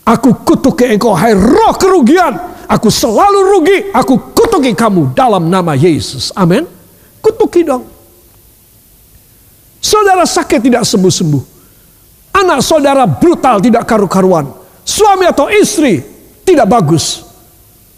Aku 0.02 0.42
kutuki 0.42 0.90
engkau 0.90 1.14
hai 1.14 1.38
roh 1.38 1.78
kerugian 1.78 2.52
Aku 2.72 2.88
selalu 2.88 3.40
rugi, 3.52 3.78
aku 3.92 4.32
kutuki 4.32 4.72
kamu 4.72 5.12
dalam 5.12 5.52
nama 5.52 5.76
Yesus. 5.76 6.32
Amin. 6.32 6.64
Kutuki 7.20 7.68
dong. 7.68 7.84
Saudara 9.84 10.24
sakit 10.24 10.64
tidak 10.64 10.88
sembuh-sembuh. 10.88 11.44
Anak 12.32 12.64
saudara 12.64 13.04
brutal 13.06 13.60
tidak 13.60 13.84
karu-karuan. 13.86 14.48
Suami 14.82 15.28
atau 15.28 15.52
istri 15.52 16.02
tidak 16.48 16.68
bagus. 16.68 17.24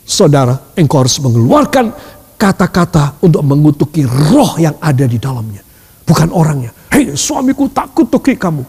Saudara, 0.03 0.75
engkau 0.75 0.99
harus 0.99 1.15
mengeluarkan 1.23 1.95
kata-kata 2.35 3.23
untuk 3.23 3.39
mengutuki 3.45 4.03
roh 4.03 4.59
yang 4.59 4.75
ada 4.83 5.07
di 5.07 5.15
dalamnya. 5.15 5.63
Bukan 6.03 6.29
orangnya. 6.35 6.75
Hei 6.91 7.15
suamiku 7.15 7.71
tak 7.71 7.95
kutuki 7.95 8.35
kamu. 8.35 8.63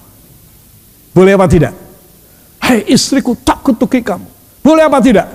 Boleh 1.10 1.34
apa 1.34 1.46
tidak? 1.50 1.74
Hei 2.62 2.86
istriku 2.86 3.34
tak 3.42 3.66
kutuki 3.66 4.00
kamu. 4.00 4.26
Boleh 4.62 4.86
apa 4.86 5.02
tidak? 5.02 5.26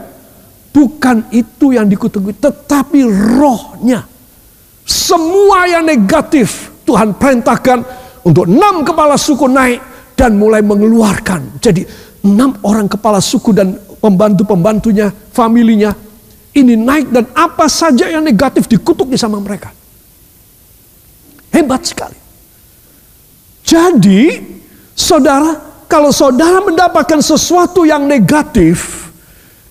Bukan 0.71 1.27
itu 1.35 1.75
yang 1.75 1.85
dikutuki, 1.85 2.31
tetapi 2.33 3.03
rohnya. 3.37 4.07
Semua 4.87 5.69
yang 5.69 5.85
negatif 5.85 6.73
Tuhan 6.81 7.13
perintahkan 7.13 7.85
untuk 8.25 8.49
enam 8.49 8.81
kepala 8.81 9.13
suku 9.19 9.45
naik 9.45 9.77
dan 10.19 10.35
mulai 10.35 10.59
mengeluarkan. 10.59 11.63
Jadi 11.63 11.87
enam 12.27 12.59
orang 12.67 12.91
kepala 12.91 13.23
suku 13.23 13.55
dan 13.55 13.79
pembantu-pembantunya, 14.03 15.07
familinya 15.31 15.95
ini 16.51 16.75
naik 16.75 17.07
dan 17.07 17.31
apa 17.31 17.71
saja 17.71 18.11
yang 18.11 18.19
negatif 18.19 18.67
dikutuk 18.67 19.07
sama 19.15 19.39
mereka. 19.39 19.71
Hebat 21.55 21.87
sekali. 21.87 22.19
Jadi, 23.63 24.41
saudara, 24.97 25.55
kalau 25.85 26.09
saudara 26.09 26.59
mendapatkan 26.61 27.21
sesuatu 27.21 27.85
yang 27.85 28.03
negatif, 28.09 29.07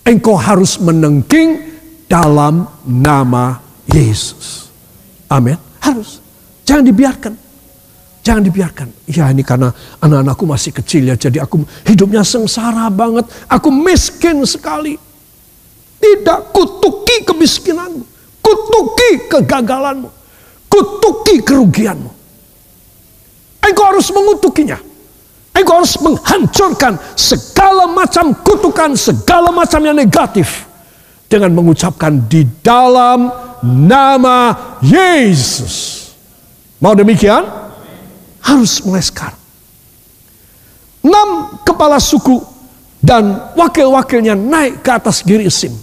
engkau 0.06 0.38
harus 0.38 0.78
menengking 0.78 1.76
dalam 2.08 2.66
nama 2.86 3.58
Yesus. 3.90 4.70
Amin. 5.28 5.58
Harus. 5.82 6.22
Jangan 6.64 6.86
dibiarkan. 6.86 7.47
Jangan 8.28 8.44
dibiarkan. 8.44 9.08
Ya 9.08 9.32
ini 9.32 9.40
karena 9.40 9.72
anak-anakku 10.04 10.44
masih 10.44 10.76
kecil 10.76 11.08
ya. 11.08 11.16
Jadi 11.16 11.40
aku 11.40 11.64
hidupnya 11.88 12.20
sengsara 12.20 12.92
banget. 12.92 13.24
Aku 13.48 13.72
miskin 13.72 14.44
sekali. 14.44 15.00
Tidak 15.96 16.52
kutuki 16.52 17.24
kemiskinanmu. 17.24 18.04
Kutuki 18.44 19.32
kegagalanmu. 19.32 20.12
Kutuki 20.68 21.40
kerugianmu. 21.40 22.12
Engkau 23.64 23.96
harus 23.96 24.12
mengutukinya. 24.12 24.76
Engkau 25.56 25.80
harus 25.80 25.96
menghancurkan 25.96 27.00
segala 27.16 27.88
macam 27.88 28.36
kutukan, 28.44 28.92
segala 28.92 29.48
macam 29.48 29.80
yang 29.80 29.96
negatif. 29.96 30.68
Dengan 31.32 31.56
mengucapkan 31.56 32.28
di 32.28 32.44
dalam 32.60 33.32
nama 33.64 34.52
Yesus. 34.84 35.96
Mau 36.76 36.92
demikian? 36.92 37.67
Harus 38.48 38.80
mulai 38.80 39.04
sekarang. 39.04 39.36
Enam 41.04 41.60
kepala 41.68 42.00
suku 42.00 42.40
dan 42.98 43.52
wakil-wakilnya 43.52 44.32
naik 44.32 44.80
ke 44.80 44.90
atas 44.90 45.20
Girisim. 45.20 45.76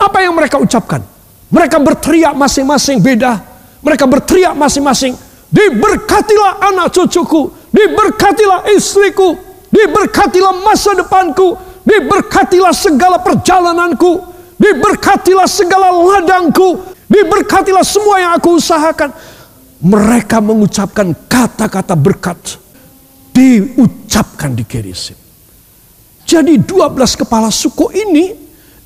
Apa 0.00 0.24
yang 0.24 0.32
mereka 0.32 0.56
ucapkan? 0.58 1.04
Mereka 1.52 1.76
berteriak 1.78 2.32
masing-masing 2.32 2.98
beda. 3.04 3.38
Mereka 3.84 4.08
berteriak 4.08 4.56
masing-masing. 4.56 5.12
Diberkatilah 5.52 6.64
anak 6.72 6.96
cucuku. 6.96 7.52
Diberkatilah 7.68 8.72
istriku. 8.72 9.36
Diberkatilah 9.68 10.64
masa 10.64 10.96
depanku. 10.96 11.54
Diberkatilah 11.84 12.72
segala 12.72 13.20
perjalananku. 13.20 14.24
Diberkatilah 14.56 15.44
segala 15.44 15.92
ladangku. 15.92 16.80
Diberkatilah 17.12 17.84
semua 17.84 18.16
yang 18.24 18.32
aku 18.32 18.56
usahakan 18.56 19.12
mereka 19.82 20.38
mengucapkan 20.38 21.10
kata-kata 21.26 21.98
berkat 21.98 22.38
diucapkan 23.34 24.54
di 24.54 24.62
Gerisim. 24.62 25.18
Jadi 26.22 26.54
12 26.62 27.20
kepala 27.26 27.50
suku 27.50 27.90
ini 27.90 28.26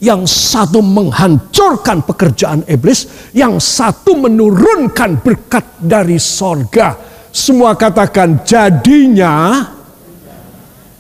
yang 0.01 0.25
satu 0.25 0.81
menghancurkan 0.81 2.05
pekerjaan 2.05 2.65
iblis, 2.69 3.31
yang 3.37 3.61
satu 3.61 4.17
menurunkan 4.17 5.21
berkat 5.21 5.81
dari 5.81 6.17
sorga. 6.17 6.97
Semua 7.29 7.77
katakan 7.77 8.41
jadinya 8.45 9.61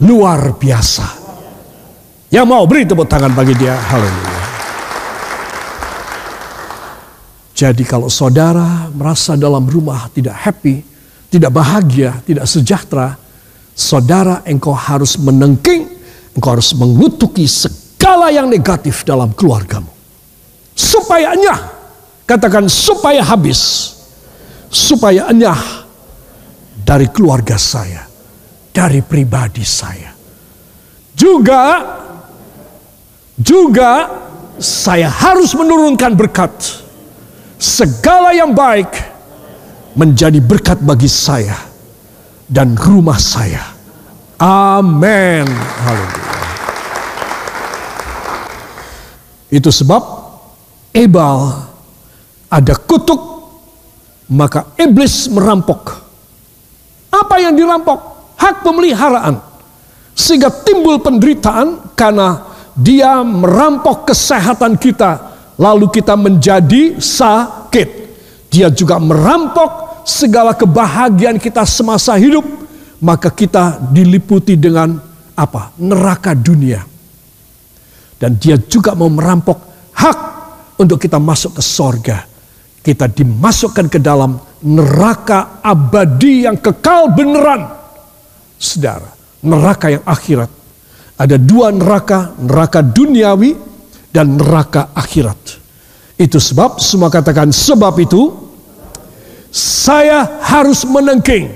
luar 0.05 0.53
biasa. 0.61 1.25
Yang 2.29 2.47
mau 2.47 2.69
beri 2.69 2.85
tepuk 2.85 3.09
tangan 3.09 3.33
bagi 3.33 3.57
dia. 3.57 3.73
Haleluya. 3.73 4.46
Jadi 7.57 7.89
kalau 7.89 8.13
saudara 8.13 8.93
merasa 8.93 9.33
dalam 9.33 9.65
rumah 9.65 10.13
tidak 10.13 10.37
happy, 10.45 10.85
tidak 11.33 11.57
bahagia, 11.57 12.21
tidak 12.29 12.45
sejahtera, 12.45 13.17
saudara 13.73 14.45
engkau 14.45 14.77
harus 14.77 15.17
menengking, 15.17 15.89
engkau 16.37 16.53
harus 16.53 16.77
mengutuki 16.77 17.49
segala 17.49 18.29
yang 18.29 18.53
negatif 18.53 19.09
dalam 19.09 19.33
keluargamu. 19.33 19.89
Supaya 20.77 21.33
enyah, 21.33 21.61
katakan 22.29 22.69
supaya 22.69 23.25
habis, 23.25 23.89
supaya 24.69 25.33
enyah 25.33 25.89
dari 26.85 27.09
keluarga 27.09 27.57
saya, 27.57 28.05
dari 28.69 29.01
pribadi 29.01 29.65
saya. 29.65 30.13
Juga, 31.17 31.81
juga 33.41 34.13
saya 34.61 35.09
harus 35.09 35.57
menurunkan 35.57 36.13
berkat 36.13 36.85
segala 37.57 38.33
yang 38.37 38.53
baik 38.53 38.89
menjadi 39.97 40.39
berkat 40.41 40.79
bagi 40.85 41.09
saya 41.09 41.57
dan 42.47 42.77
rumah 42.77 43.17
saya. 43.17 43.65
Amin. 44.37 45.49
Itu 49.49 49.73
sebab 49.73 50.03
Ebal 50.93 51.39
ada 52.53 52.75
kutuk 52.77 53.21
maka 54.33 54.75
iblis 54.77 55.29
merampok. 55.33 56.03
Apa 57.13 57.41
yang 57.41 57.57
dirampok? 57.57 57.99
Hak 58.37 58.61
pemeliharaan. 58.67 59.41
Sehingga 60.17 60.53
timbul 60.65 61.01
penderitaan 61.01 61.93
karena 61.97 62.45
dia 62.77 63.25
merampok 63.25 64.09
kesehatan 64.13 64.77
kita 64.77 65.36
lalu 65.61 65.89
kita 65.93 66.15
menjadi 66.17 67.01
sakit. 67.01 67.89
Dia 68.53 68.73
juga 68.73 68.97
merampok 68.97 70.05
segala 70.07 70.55
kebahagiaan 70.55 71.37
kita 71.37 71.67
semasa 71.67 72.15
hidup, 72.17 72.47
maka 73.03 73.29
kita 73.29 73.81
diliputi 73.91 74.55
dengan 74.57 74.97
apa? 75.37 75.75
Neraka 75.83 76.33
dunia. 76.33 76.81
Dan 78.17 78.41
dia 78.41 78.57
juga 78.57 78.97
mau 78.97 79.13
merampok 79.13 79.93
hak 79.93 80.19
untuk 80.81 80.97
kita 80.97 81.21
masuk 81.21 81.61
ke 81.61 81.63
sorga. 81.65 82.19
Kita 82.81 83.11
dimasukkan 83.11 83.93
ke 83.93 83.99
dalam 83.99 84.41
neraka 84.63 85.61
abadi 85.61 86.47
yang 86.49 86.57
kekal 86.57 87.13
beneran. 87.13 87.67
Saudara, 88.57 89.11
neraka 89.45 89.93
yang 89.93 90.05
akhirat. 90.07 90.49
Ada 91.17 91.37
dua 91.37 91.75
neraka, 91.75 92.33
neraka 92.41 92.81
duniawi 92.81 93.76
dan 94.17 94.41
neraka 94.41 94.97
akhirat. 94.97 95.61
Itu 96.17 96.41
sebab 96.41 96.81
semua 96.81 97.13
katakan 97.13 97.53
sebab 97.53 97.93
itu 98.01 98.33
saya 99.53 100.41
harus 100.41 100.89
menengking 100.89 101.53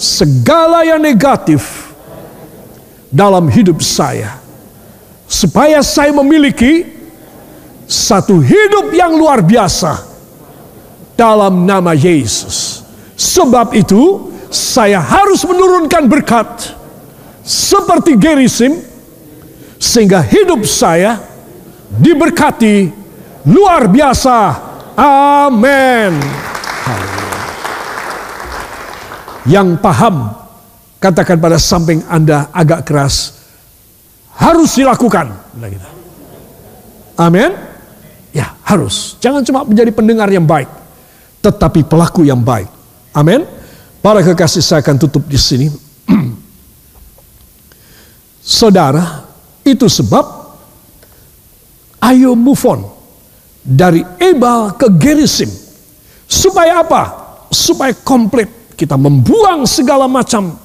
segala 0.00 0.80
yang 0.88 0.96
negatif 0.96 1.92
dalam 3.12 3.52
hidup 3.52 3.84
saya 3.84 4.40
supaya 5.28 5.84
saya 5.84 6.16
memiliki 6.16 6.88
satu 7.84 8.40
hidup 8.40 8.88
yang 8.96 9.12
luar 9.12 9.44
biasa 9.44 10.08
dalam 11.12 11.68
nama 11.68 11.92
Yesus. 11.92 12.80
Sebab 13.12 13.76
itu 13.76 14.32
saya 14.48 15.04
harus 15.04 15.44
menurunkan 15.44 16.08
berkat 16.08 16.72
seperti 17.44 18.16
Gerisim 18.16 18.80
sehingga 19.76 20.24
hidup 20.24 20.64
saya 20.64 21.31
diberkati 21.98 22.88
luar 23.48 23.88
biasa. 23.88 24.38
Amin. 24.96 26.12
Yang 29.42 29.68
paham, 29.82 30.30
katakan 31.02 31.40
pada 31.42 31.58
samping 31.58 32.04
Anda 32.06 32.46
agak 32.54 32.86
keras, 32.86 33.42
harus 34.38 34.78
dilakukan. 34.78 35.34
Amin. 37.18 37.50
Ya, 38.32 38.54
harus. 38.64 39.18
Jangan 39.18 39.42
cuma 39.42 39.66
menjadi 39.66 39.90
pendengar 39.90 40.30
yang 40.30 40.46
baik, 40.46 40.70
tetapi 41.42 41.84
pelaku 41.84 42.22
yang 42.24 42.40
baik. 42.40 42.70
Amin. 43.12 43.44
Para 44.00 44.22
kekasih 44.22 44.62
saya 44.62 44.80
akan 44.80 44.96
tutup 44.98 45.26
di 45.26 45.38
sini. 45.38 45.66
Saudara, 48.42 49.26
itu 49.62 49.86
sebab 49.86 50.41
Ayo 52.02 52.34
move 52.34 52.64
on 52.66 52.82
dari 53.62 54.02
Ebal 54.18 54.74
ke 54.74 54.90
Gerisim. 54.98 55.48
Supaya 56.26 56.82
apa? 56.82 57.02
Supaya 57.54 57.94
komplit. 58.02 58.74
Kita 58.74 58.98
membuang 58.98 59.62
segala 59.62 60.10
macam 60.10 60.58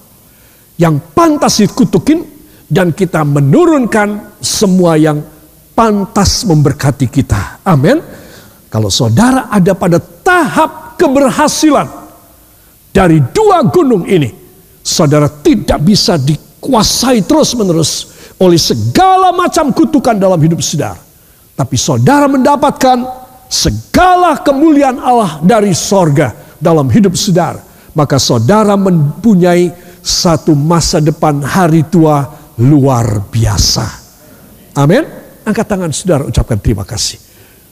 yang 0.81 0.97
pantas 1.13 1.61
dikutukin 1.61 2.25
dan 2.65 2.89
kita 2.89 3.21
menurunkan 3.21 4.41
semua 4.41 4.97
yang 4.97 5.21
pantas 5.77 6.41
memberkati 6.49 7.05
kita. 7.05 7.61
Amin. 7.61 8.01
Kalau 8.73 8.89
saudara 8.89 9.53
ada 9.53 9.77
pada 9.77 10.01
tahap 10.01 10.97
keberhasilan 10.97 11.85
dari 12.89 13.21
dua 13.29 13.61
gunung 13.69 14.09
ini, 14.09 14.33
saudara 14.81 15.29
tidak 15.29 15.77
bisa 15.85 16.17
dikuasai 16.17 17.21
terus-menerus 17.21 18.17
oleh 18.41 18.57
segala 18.57 19.29
macam 19.29 19.69
kutukan 19.69 20.17
dalam 20.17 20.41
hidup 20.41 20.57
saudara. 20.65 21.06
Tapi 21.57 21.73
saudara 21.73 22.29
mendapatkan 22.29 23.01
segala 23.49 24.37
kemuliaan 24.45 25.01
Allah 25.01 25.41
dari 25.41 25.73
sorga 25.73 26.29
dalam 26.61 26.85
hidup 26.85 27.17
saudara. 27.17 27.65
Maka 27.97 28.21
saudara 28.21 28.77
mempunyai 28.77 29.73
satu 30.05 30.53
masa 30.53 31.01
depan 31.01 31.41
hari 31.41 31.81
tua 31.89 32.29
luar 32.61 33.25
biasa. 33.25 33.85
Amin. 34.77 35.01
Angkat 35.41 35.65
tangan 35.65 35.89
saudara 35.89 36.29
ucapkan 36.29 36.61
terima 36.61 36.85
kasih. 36.85 37.17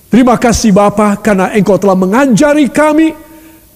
Terima 0.10 0.34
kasih 0.40 0.74
Bapa 0.74 1.22
karena 1.22 1.54
engkau 1.54 1.78
telah 1.78 1.94
mengajari 1.94 2.74
kami 2.74 3.14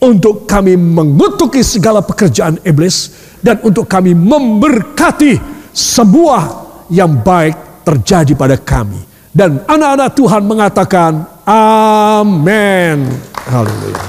untuk 0.02 0.50
kami 0.50 0.74
mengutuki 0.74 1.62
segala 1.62 2.02
pekerjaan 2.02 2.58
iblis 2.65 3.13
dan 3.45 3.62
untuk 3.62 3.86
kami 3.86 4.15
memberkati 4.17 5.38
sebuah 5.69 6.43
yang 6.89 7.22
baik 7.22 7.86
terjadi 7.86 8.34
pada 8.34 8.58
kami. 8.58 9.09
Dan 9.39 9.63
anak-anak 9.63 10.19
Tuhan 10.19 10.43
mengatakan, 10.43 11.12
Amin. 11.47 13.08
Haleluya. 13.47 14.04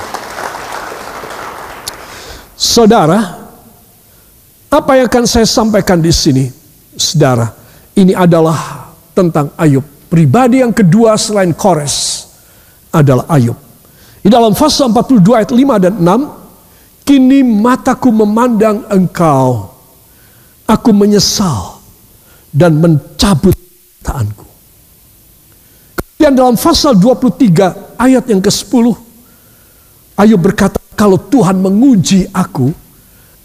Saudara, 2.58 3.38
apa 4.66 4.90
yang 4.98 5.06
akan 5.06 5.24
saya 5.30 5.46
sampaikan 5.46 6.02
di 6.02 6.10
sini, 6.10 6.50
saudara, 6.98 7.46
ini 7.94 8.10
adalah 8.10 8.90
tentang 9.14 9.54
Ayub. 9.54 9.86
Pribadi 10.10 10.66
yang 10.66 10.74
kedua 10.74 11.14
selain 11.14 11.54
Kores 11.54 12.26
adalah 12.90 13.30
Ayub. 13.30 13.54
Di 14.18 14.26
dalam 14.26 14.50
pasal 14.50 14.90
42 14.90 15.30
ayat 15.30 15.54
5 15.54 15.78
dan 15.78 15.94
6, 15.94 17.06
kini 17.06 17.46
mataku 17.46 18.10
memandang 18.10 18.82
engkau, 18.90 19.78
aku 20.66 20.90
menyesal 20.90 21.78
dan 22.50 22.82
mencabut 22.82 23.54
taanku. 24.02 24.49
Kemudian 26.20 26.36
dalam 26.36 26.52
pasal 26.52 27.00
23 27.00 27.96
ayat 27.96 28.28
yang 28.28 28.44
ke-10, 28.44 28.92
Ayub 30.20 30.36
berkata, 30.36 30.76
kalau 30.92 31.16
Tuhan 31.16 31.56
menguji 31.64 32.28
aku, 32.28 32.68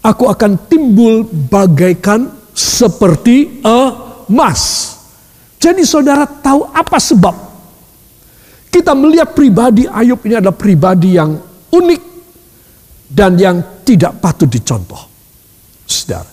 aku 0.04 0.24
akan 0.28 0.68
timbul 0.68 1.24
bagaikan 1.24 2.28
seperti 2.52 3.64
emas. 3.64 4.92
Jadi 5.56 5.88
saudara 5.88 6.28
tahu 6.28 6.68
apa 6.68 7.00
sebab 7.00 7.32
kita 8.68 8.92
melihat 8.92 9.32
pribadi 9.32 9.88
Ayub 9.88 10.20
ini 10.28 10.36
adalah 10.36 10.60
pribadi 10.60 11.16
yang 11.16 11.32
unik 11.72 12.02
dan 13.08 13.40
yang 13.40 13.56
tidak 13.88 14.20
patut 14.20 14.52
dicontoh. 14.52 15.00
Saudara, 15.88 16.28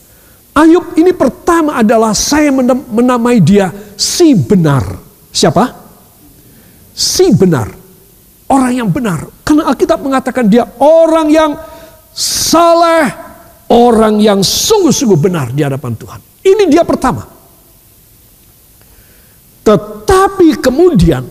Ayub 0.60 0.92
ini 1.00 1.16
pertama 1.16 1.80
adalah 1.80 2.12
saya 2.12 2.52
menamai 2.92 3.40
dia 3.40 3.72
si 3.96 4.36
benar. 4.36 4.84
Siapa? 5.32 5.83
Si 6.94 7.34
benar. 7.34 7.74
Orang 8.48 8.74
yang 8.74 8.90
benar. 8.94 9.26
Karena 9.42 9.68
Alkitab 9.74 10.00
mengatakan 10.00 10.46
dia 10.46 10.64
orang 10.80 11.28
yang 11.34 11.52
saleh. 12.14 13.10
Orang 13.74 14.22
yang 14.22 14.46
sungguh-sungguh 14.46 15.18
benar 15.18 15.50
di 15.50 15.66
hadapan 15.66 15.98
Tuhan. 15.98 16.22
Ini 16.46 16.70
dia 16.70 16.86
pertama. 16.86 17.26
Tetapi 19.66 20.62
kemudian 20.62 21.26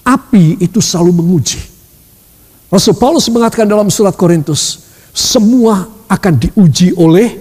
api 0.00 0.56
itu 0.64 0.80
selalu 0.80 1.12
menguji. 1.20 1.60
Rasul 2.72 2.96
Paulus 2.96 3.28
mengatakan 3.28 3.68
dalam 3.68 3.92
surat 3.92 4.16
Korintus, 4.16 4.88
semua 5.12 5.84
akan 6.08 6.34
diuji 6.40 6.96
oleh 6.96 7.36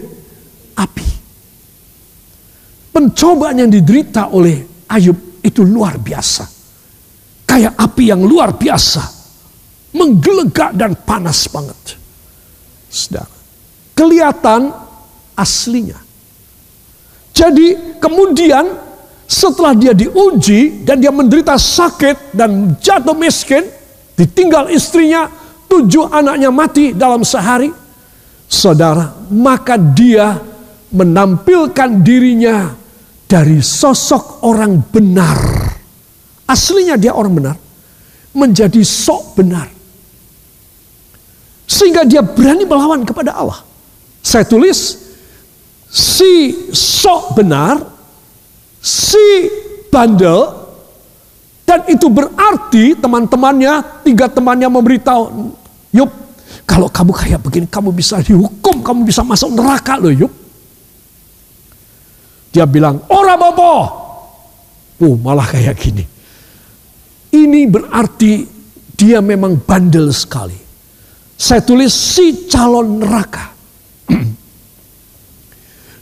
api. 0.76 1.08
Pencobaan 2.92 3.64
yang 3.64 3.72
diderita 3.72 4.28
oleh 4.36 4.68
Ayub 4.92 5.31
itu 5.42 5.66
luar 5.66 5.98
biasa. 5.98 6.46
Kayak 7.46 7.76
api 7.76 8.04
yang 8.14 8.24
luar 8.24 8.56
biasa. 8.56 9.04
Menggelegak 9.92 10.72
dan 10.78 10.96
panas 10.96 11.52
banget. 11.52 12.00
Saudara. 12.88 13.36
Kelihatan 13.92 14.72
aslinya. 15.36 16.00
Jadi 17.36 18.00
kemudian 18.00 18.72
setelah 19.28 19.72
dia 19.72 19.96
diuji 19.96 20.84
dan 20.84 21.00
dia 21.00 21.12
menderita 21.12 21.56
sakit 21.56 22.36
dan 22.36 22.76
jatuh 22.80 23.16
miskin, 23.16 23.64
ditinggal 24.20 24.68
istrinya, 24.72 25.32
tujuh 25.72 26.12
anaknya 26.12 26.52
mati 26.52 26.92
dalam 26.92 27.24
sehari. 27.24 27.72
Saudara, 28.52 29.16
maka 29.32 29.80
dia 29.80 30.36
menampilkan 30.92 32.04
dirinya 32.04 32.76
dari 33.32 33.64
sosok 33.64 34.44
orang 34.44 34.84
benar. 34.92 35.40
Aslinya 36.44 37.00
dia 37.00 37.16
orang 37.16 37.32
benar. 37.32 37.56
Menjadi 38.36 38.84
sok 38.84 39.40
benar. 39.40 39.72
Sehingga 41.64 42.04
dia 42.04 42.20
berani 42.20 42.68
melawan 42.68 43.08
kepada 43.08 43.32
Allah. 43.32 43.64
Saya 44.20 44.44
tulis, 44.44 45.00
si 45.88 46.52
sok 46.76 47.40
benar, 47.40 47.80
si 48.84 49.48
bandel, 49.88 50.52
dan 51.64 51.88
itu 51.88 52.12
berarti 52.12 53.00
teman-temannya, 53.00 54.04
tiga 54.04 54.28
temannya 54.28 54.68
memberitahu, 54.68 55.56
Yup, 55.96 56.12
kalau 56.68 56.92
kamu 56.92 57.12
kayak 57.16 57.40
begini, 57.40 57.66
kamu 57.72 57.96
bisa 57.96 58.20
dihukum, 58.20 58.84
kamu 58.84 59.08
bisa 59.08 59.24
masuk 59.24 59.56
neraka 59.56 59.96
loh 59.96 60.12
Yup. 60.12 60.41
Dia 62.52 62.68
bilang, 62.68 63.00
orang 63.08 63.40
apa? 63.40 63.74
Oh 65.02 65.16
malah 65.18 65.48
kayak 65.48 65.76
gini. 65.80 66.04
Ini 67.32 67.62
berarti 67.72 68.44
dia 68.92 69.24
memang 69.24 69.56
bandel 69.58 70.12
sekali. 70.12 70.60
Saya 71.40 71.64
tulis 71.64 71.90
si 71.90 72.46
calon 72.46 73.02
neraka. 73.02 73.50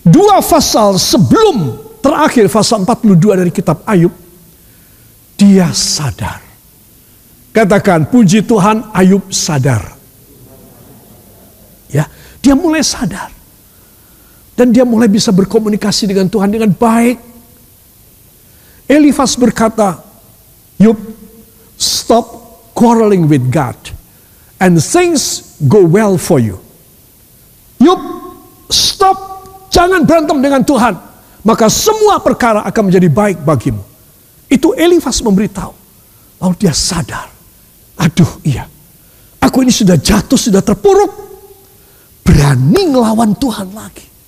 Dua 0.03 0.43
pasal 0.43 0.99
sebelum 0.99 1.79
terakhir 2.03 2.51
pasal 2.51 2.83
42 2.83 3.39
dari 3.45 3.51
kitab 3.53 3.85
Ayub. 3.88 4.12
Dia 5.39 5.71
sadar. 5.71 6.43
Katakan 7.55 8.12
puji 8.12 8.43
Tuhan 8.43 8.91
Ayub 8.91 9.31
sadar. 9.31 9.95
Ya, 11.88 12.03
dia 12.43 12.53
mulai 12.57 12.83
sadar. 12.83 13.38
Dan 14.60 14.76
dia 14.76 14.84
mulai 14.84 15.08
bisa 15.08 15.32
berkomunikasi 15.32 16.04
dengan 16.12 16.28
Tuhan 16.28 16.52
dengan 16.52 16.67
baik. 16.76 17.15
Elifas 18.91 19.39
berkata, 19.39 20.04
Yub, 20.76 21.00
stop 21.80 22.28
quarreling 22.76 23.32
with 23.32 23.48
God. 23.48 23.80
And 24.60 24.76
things 24.84 25.56
go 25.63 25.80
well 25.88 26.19
for 26.19 26.43
you. 26.43 26.60
Yub, 27.80 28.04
stop. 28.67 29.15
Jangan 29.72 30.04
berantem 30.04 30.43
dengan 30.43 30.60
Tuhan. 30.67 31.00
Maka 31.48 31.72
semua 31.72 32.19
perkara 32.19 32.67
akan 32.67 32.91
menjadi 32.91 33.08
baik 33.08 33.39
bagimu. 33.48 33.80
Itu 34.52 34.76
Elifas 34.76 35.24
memberitahu. 35.24 35.72
Lalu 36.43 36.56
dia 36.60 36.76
sadar. 36.76 37.32
Aduh 37.95 38.43
iya. 38.43 38.67
Aku 39.39 39.63
ini 39.63 39.72
sudah 39.72 39.95
jatuh, 39.95 40.36
sudah 40.36 40.60
terpuruk. 40.60 41.12
Berani 42.28 42.91
ngelawan 42.91 43.39
Tuhan 43.39 43.72
lagi. 43.72 44.18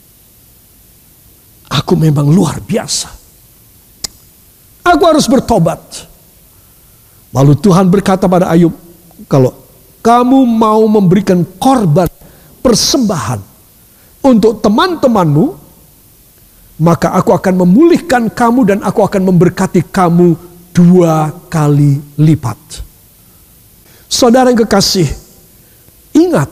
Aku 1.71 1.95
memang 1.95 2.27
luar 2.27 2.59
biasa. 2.59 3.07
Aku 4.83 5.03
harus 5.07 5.23
bertobat. 5.23 5.79
Lalu 7.31 7.55
Tuhan 7.63 7.87
berkata 7.87 8.27
pada 8.27 8.51
Ayub, 8.51 8.75
kalau 9.31 9.55
kamu 10.03 10.43
mau 10.43 10.83
memberikan 10.91 11.47
korban 11.55 12.11
persembahan 12.59 13.39
untuk 14.19 14.59
teman-temanmu, 14.59 15.55
maka 16.83 17.15
aku 17.15 17.31
akan 17.31 17.63
memulihkan 17.63 18.27
kamu 18.27 18.61
dan 18.67 18.79
aku 18.83 18.99
akan 19.07 19.31
memberkati 19.31 19.87
kamu 19.87 20.35
dua 20.75 21.31
kali 21.47 22.03
lipat. 22.19 22.59
Saudara 24.11 24.51
yang 24.51 24.59
kekasih, 24.67 25.07
ingat, 26.11 26.51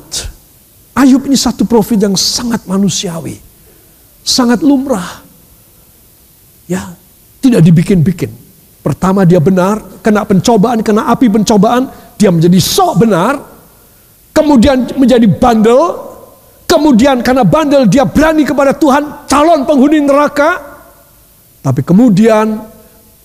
Ayub 0.95 1.27
ini 1.27 1.35
satu 1.35 1.67
profil 1.67 1.99
yang 1.99 2.15
sangat 2.15 2.63
manusiawi 2.63 3.48
sangat 4.23 4.61
lumrah. 4.61 5.23
Ya, 6.69 6.93
tidak 7.41 7.65
dibikin-bikin. 7.65 8.29
Pertama 8.79 9.27
dia 9.27 9.43
benar, 9.43 9.81
kena 9.99 10.23
pencobaan, 10.23 10.79
kena 10.79 11.11
api 11.11 11.27
pencobaan, 11.27 11.91
dia 12.15 12.31
menjadi 12.31 12.59
sok 12.59 13.03
benar, 13.03 13.39
kemudian 14.31 14.87
menjadi 14.95 15.27
bandel, 15.27 15.99
kemudian 16.63 17.19
karena 17.19 17.43
bandel 17.43 17.87
dia 17.87 18.07
berani 18.07 18.47
kepada 18.47 18.71
Tuhan, 18.71 19.27
calon 19.27 19.67
penghuni 19.67 19.99
neraka, 19.99 20.59
tapi 21.59 21.83
kemudian 21.83 22.63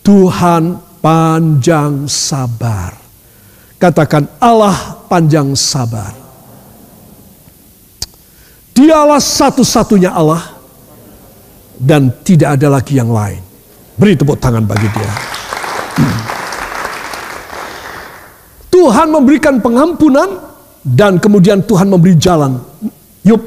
Tuhan 0.02 0.78
panjang 0.98 2.10
sabar. 2.10 2.98
Katakan 3.78 4.26
Allah 4.40 5.04
panjang 5.06 5.52
sabar. 5.54 6.16
Dialah 8.74 9.22
satu-satunya 9.22 10.10
Allah 10.10 10.53
dan 11.78 12.10
tidak 12.22 12.58
ada 12.60 12.78
lagi 12.78 12.98
yang 12.98 13.10
lain. 13.10 13.40
Beri 13.94 14.18
tepuk 14.18 14.38
tangan 14.38 14.66
bagi 14.66 14.88
dia. 14.90 15.12
Tuhan 18.74 19.06
memberikan 19.08 19.62
pengampunan 19.62 20.28
dan 20.82 21.22
kemudian 21.22 21.62
Tuhan 21.62 21.88
memberi 21.88 22.18
jalan. 22.18 22.58
Yuk, 23.24 23.42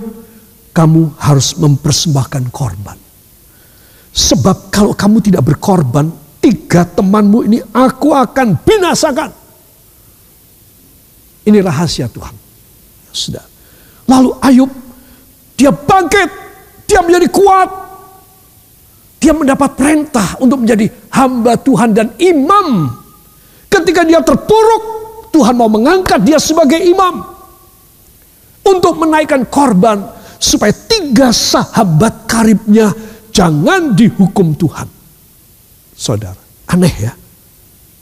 kamu 0.74 1.14
harus 1.22 1.54
mempersembahkan 1.60 2.50
korban. 2.50 2.98
Sebab 4.18 4.74
kalau 4.74 4.98
kamu 4.98 5.22
tidak 5.22 5.46
berkorban, 5.46 6.10
tiga 6.42 6.88
temanmu 6.88 7.46
ini 7.46 7.60
aku 7.70 8.18
akan 8.18 8.58
binasakan. 8.66 9.30
Ini 11.46 11.62
rahasia 11.62 12.10
Tuhan. 12.10 12.36
Sudah. 13.14 13.46
Lalu 14.10 14.32
Ayub, 14.42 14.72
dia 15.54 15.70
bangkit, 15.70 16.30
dia 16.90 17.06
menjadi 17.06 17.28
kuat. 17.30 17.87
Dia 19.18 19.34
mendapat 19.34 19.74
perintah 19.74 20.38
untuk 20.38 20.62
menjadi 20.62 20.88
hamba 21.10 21.58
Tuhan 21.58 21.90
dan 21.94 22.14
imam. 22.22 22.94
Ketika 23.68 24.06
dia 24.06 24.22
terpuruk, 24.22 24.84
Tuhan 25.34 25.58
mau 25.58 25.70
mengangkat 25.70 26.22
dia 26.22 26.38
sebagai 26.38 26.78
imam. 26.78 27.26
Untuk 28.68 29.00
menaikkan 29.00 29.48
korban 29.48 30.06
supaya 30.38 30.76
tiga 30.76 31.34
sahabat 31.34 32.30
karibnya 32.30 32.94
jangan 33.34 33.98
dihukum 33.98 34.54
Tuhan. 34.54 34.88
Saudara, 35.98 36.38
aneh 36.70 36.96
ya. 36.98 37.14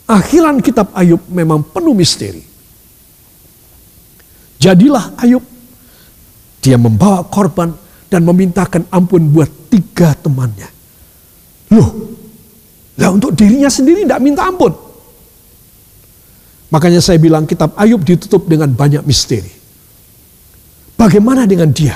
Akhiran 0.06 0.62
kitab 0.62 0.94
Ayub 0.94 1.18
memang 1.32 1.64
penuh 1.66 1.96
misteri. 1.96 2.44
Jadilah 4.60 5.16
Ayub. 5.18 5.42
Dia 6.62 6.78
membawa 6.78 7.22
korban 7.26 7.70
dan 8.10 8.26
memintakan 8.26 8.86
ampun 8.90 9.30
buat 9.30 9.70
tiga 9.70 10.14
temannya. 10.18 10.75
Loh, 11.74 11.88
lah 12.96 13.10
untuk 13.10 13.34
dirinya 13.34 13.66
sendiri 13.66 14.06
tidak 14.06 14.22
minta 14.22 14.46
ampun. 14.46 14.70
Makanya 16.70 16.98
saya 16.98 17.18
bilang 17.22 17.46
kitab 17.46 17.74
Ayub 17.78 18.02
ditutup 18.02 18.46
dengan 18.50 18.70
banyak 18.74 19.06
misteri. 19.06 19.50
Bagaimana 20.98 21.46
dengan 21.46 21.70
dia? 21.70 21.94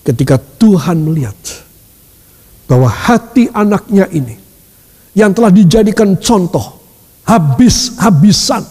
Ketika 0.00 0.40
Tuhan 0.40 1.04
melihat 1.04 1.36
bahwa 2.66 2.88
hati 2.88 3.46
anaknya 3.52 4.08
ini 4.10 4.34
yang 5.14 5.34
telah 5.34 5.52
dijadikan 5.52 6.16
contoh 6.18 6.80
habis-habisan 7.26 8.64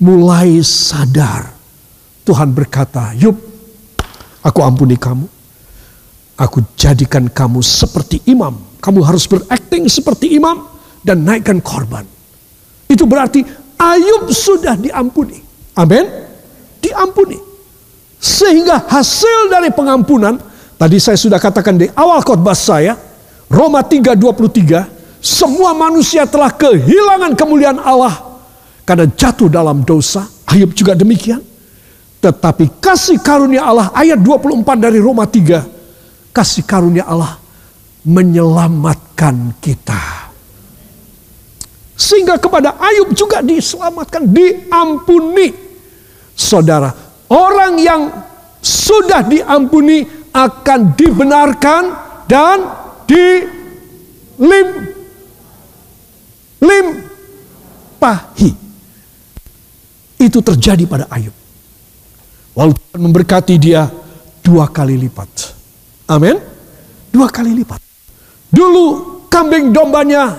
mulai 0.00 0.60
sadar. 0.64 1.52
Tuhan 2.24 2.56
berkata, 2.56 3.12
Yub, 3.20 3.36
aku 4.40 4.60
ampuni 4.64 4.96
kamu. 4.96 5.28
Aku 6.34 6.66
jadikan 6.74 7.30
kamu 7.30 7.62
seperti 7.62 8.18
imam. 8.26 8.58
Kamu 8.82 9.06
harus 9.06 9.30
berakting 9.30 9.86
seperti 9.86 10.34
imam 10.34 10.66
dan 11.06 11.22
naikkan 11.22 11.62
korban. 11.62 12.02
Itu 12.90 13.06
berarti 13.06 13.46
Ayub 13.78 14.30
sudah 14.30 14.74
diampuni. 14.74 15.38
Amin. 15.78 16.06
Diampuni. 16.82 17.38
Sehingga 18.18 18.88
hasil 18.88 19.52
dari 19.52 19.68
pengampunan, 19.70 20.40
tadi 20.80 20.96
saya 20.96 21.18
sudah 21.20 21.36
katakan 21.36 21.76
di 21.76 21.86
awal 21.92 22.24
khotbah 22.24 22.56
saya, 22.56 22.96
Roma 23.52 23.84
3:23, 23.84 24.88
semua 25.20 25.76
manusia 25.76 26.24
telah 26.24 26.48
kehilangan 26.48 27.36
kemuliaan 27.36 27.78
Allah 27.78 28.40
karena 28.88 29.06
jatuh 29.06 29.52
dalam 29.52 29.84
dosa. 29.84 30.24
Ayub 30.48 30.72
juga 30.72 30.96
demikian. 30.96 31.40
Tetapi 32.24 32.80
kasih 32.80 33.20
karunia 33.20 33.68
Allah 33.68 33.92
ayat 33.92 34.16
24 34.16 34.80
dari 34.80 34.96
Roma 34.96 35.28
3. 35.28 35.73
Kasih 36.34 36.66
karunia 36.66 37.06
Allah 37.06 37.38
menyelamatkan 38.02 39.54
kita. 39.62 40.26
Sehingga 41.94 42.34
kepada 42.42 42.74
Ayub 42.74 43.14
juga 43.14 43.38
diselamatkan, 43.38 44.26
diampuni. 44.26 45.54
Saudara, 46.34 46.90
orang 47.30 47.78
yang 47.78 48.10
sudah 48.58 49.22
diampuni 49.22 50.02
akan 50.34 50.80
dibenarkan 50.98 51.82
dan 52.26 52.58
dilim. 53.06 54.68
Itu 60.34 60.42
terjadi 60.42 60.82
pada 60.90 61.06
Ayub. 61.14 61.30
Tuhan 62.58 62.98
memberkati 62.98 63.54
dia 63.54 63.86
dua 64.42 64.66
kali 64.66 64.98
lipat. 64.98 65.53
Amin. 66.10 66.36
Dua 67.10 67.30
kali 67.30 67.54
lipat. 67.56 67.80
Dulu 68.50 68.84
kambing 69.30 69.72
dombanya 69.72 70.34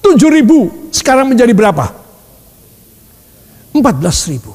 tujuh 0.00 0.30
ribu. 0.30 0.90
Sekarang 0.94 1.28
menjadi 1.28 1.52
berapa? 1.52 1.90
Empat 3.74 3.94
belas 4.00 4.18
ribu. 4.30 4.54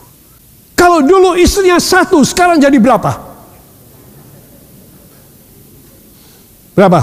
Kalau 0.74 1.00
dulu 1.06 1.38
istrinya 1.40 1.80
satu, 1.80 2.20
sekarang 2.26 2.60
jadi 2.60 2.76
berapa? 2.76 3.12
Berapa? 6.74 7.02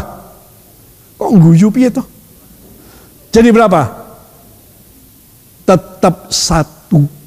Kok 1.16 1.30
nguyup 1.30 1.74
itu? 1.78 2.02
Jadi 3.30 3.48
berapa? 3.54 3.80
Tetap 5.64 6.34
satu 6.34 7.20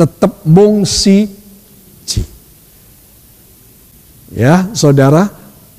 tetap 0.00 0.32
mongsi. 0.48 1.28
Ya, 4.30 4.70
saudara 4.72 5.26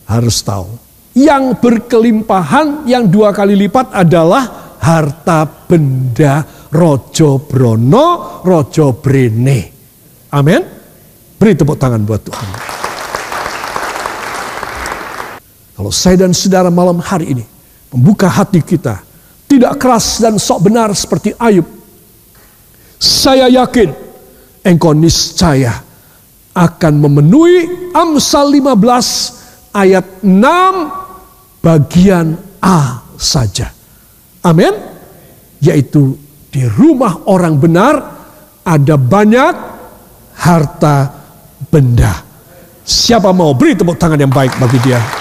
harus 0.04 0.44
tahu. 0.44 0.68
Yang 1.16 1.60
berkelimpahan 1.60 2.88
yang 2.88 3.08
dua 3.08 3.36
kali 3.36 3.56
lipat 3.56 3.92
adalah 3.92 4.76
harta 4.80 5.44
benda 5.44 6.44
rojo 6.72 7.40
brono, 7.44 8.40
rojo 8.44 8.96
brene. 8.96 9.60
Amin. 10.32 10.62
Beri 11.36 11.54
tepuk 11.56 11.76
tangan 11.76 12.04
buat 12.08 12.22
Tuhan. 12.24 12.50
Kalau 15.76 15.92
saya 15.92 16.28
dan 16.28 16.32
saudara 16.32 16.70
malam 16.70 17.02
hari 17.02 17.34
ini 17.34 17.44
membuka 17.92 18.30
hati 18.30 18.62
kita, 18.62 19.02
tidak 19.50 19.76
keras 19.82 20.22
dan 20.22 20.38
sok 20.40 20.72
benar 20.72 20.94
seperti 20.94 21.36
Ayub. 21.36 21.66
Saya 23.02 23.50
yakin 23.50 23.90
engkau 24.62 24.94
niscaya 24.94 25.82
akan 26.52 26.94
memenuhi 27.08 27.92
Amsal 27.96 28.52
15 28.52 29.72
ayat 29.76 30.06
6 30.24 31.64
bagian 31.64 32.36
A 32.60 33.06
saja. 33.16 33.72
Amin. 34.44 34.74
Yaitu 35.62 36.18
di 36.52 36.66
rumah 36.68 37.24
orang 37.30 37.56
benar 37.56 37.94
ada 38.66 38.96
banyak 38.98 39.54
harta 40.36 40.96
benda. 41.70 42.26
Siapa 42.82 43.30
mau 43.32 43.54
beri 43.54 43.78
tepuk 43.78 43.96
tangan 43.96 44.20
yang 44.20 44.34
baik 44.34 44.58
bagi 44.58 44.80
dia? 44.82 45.21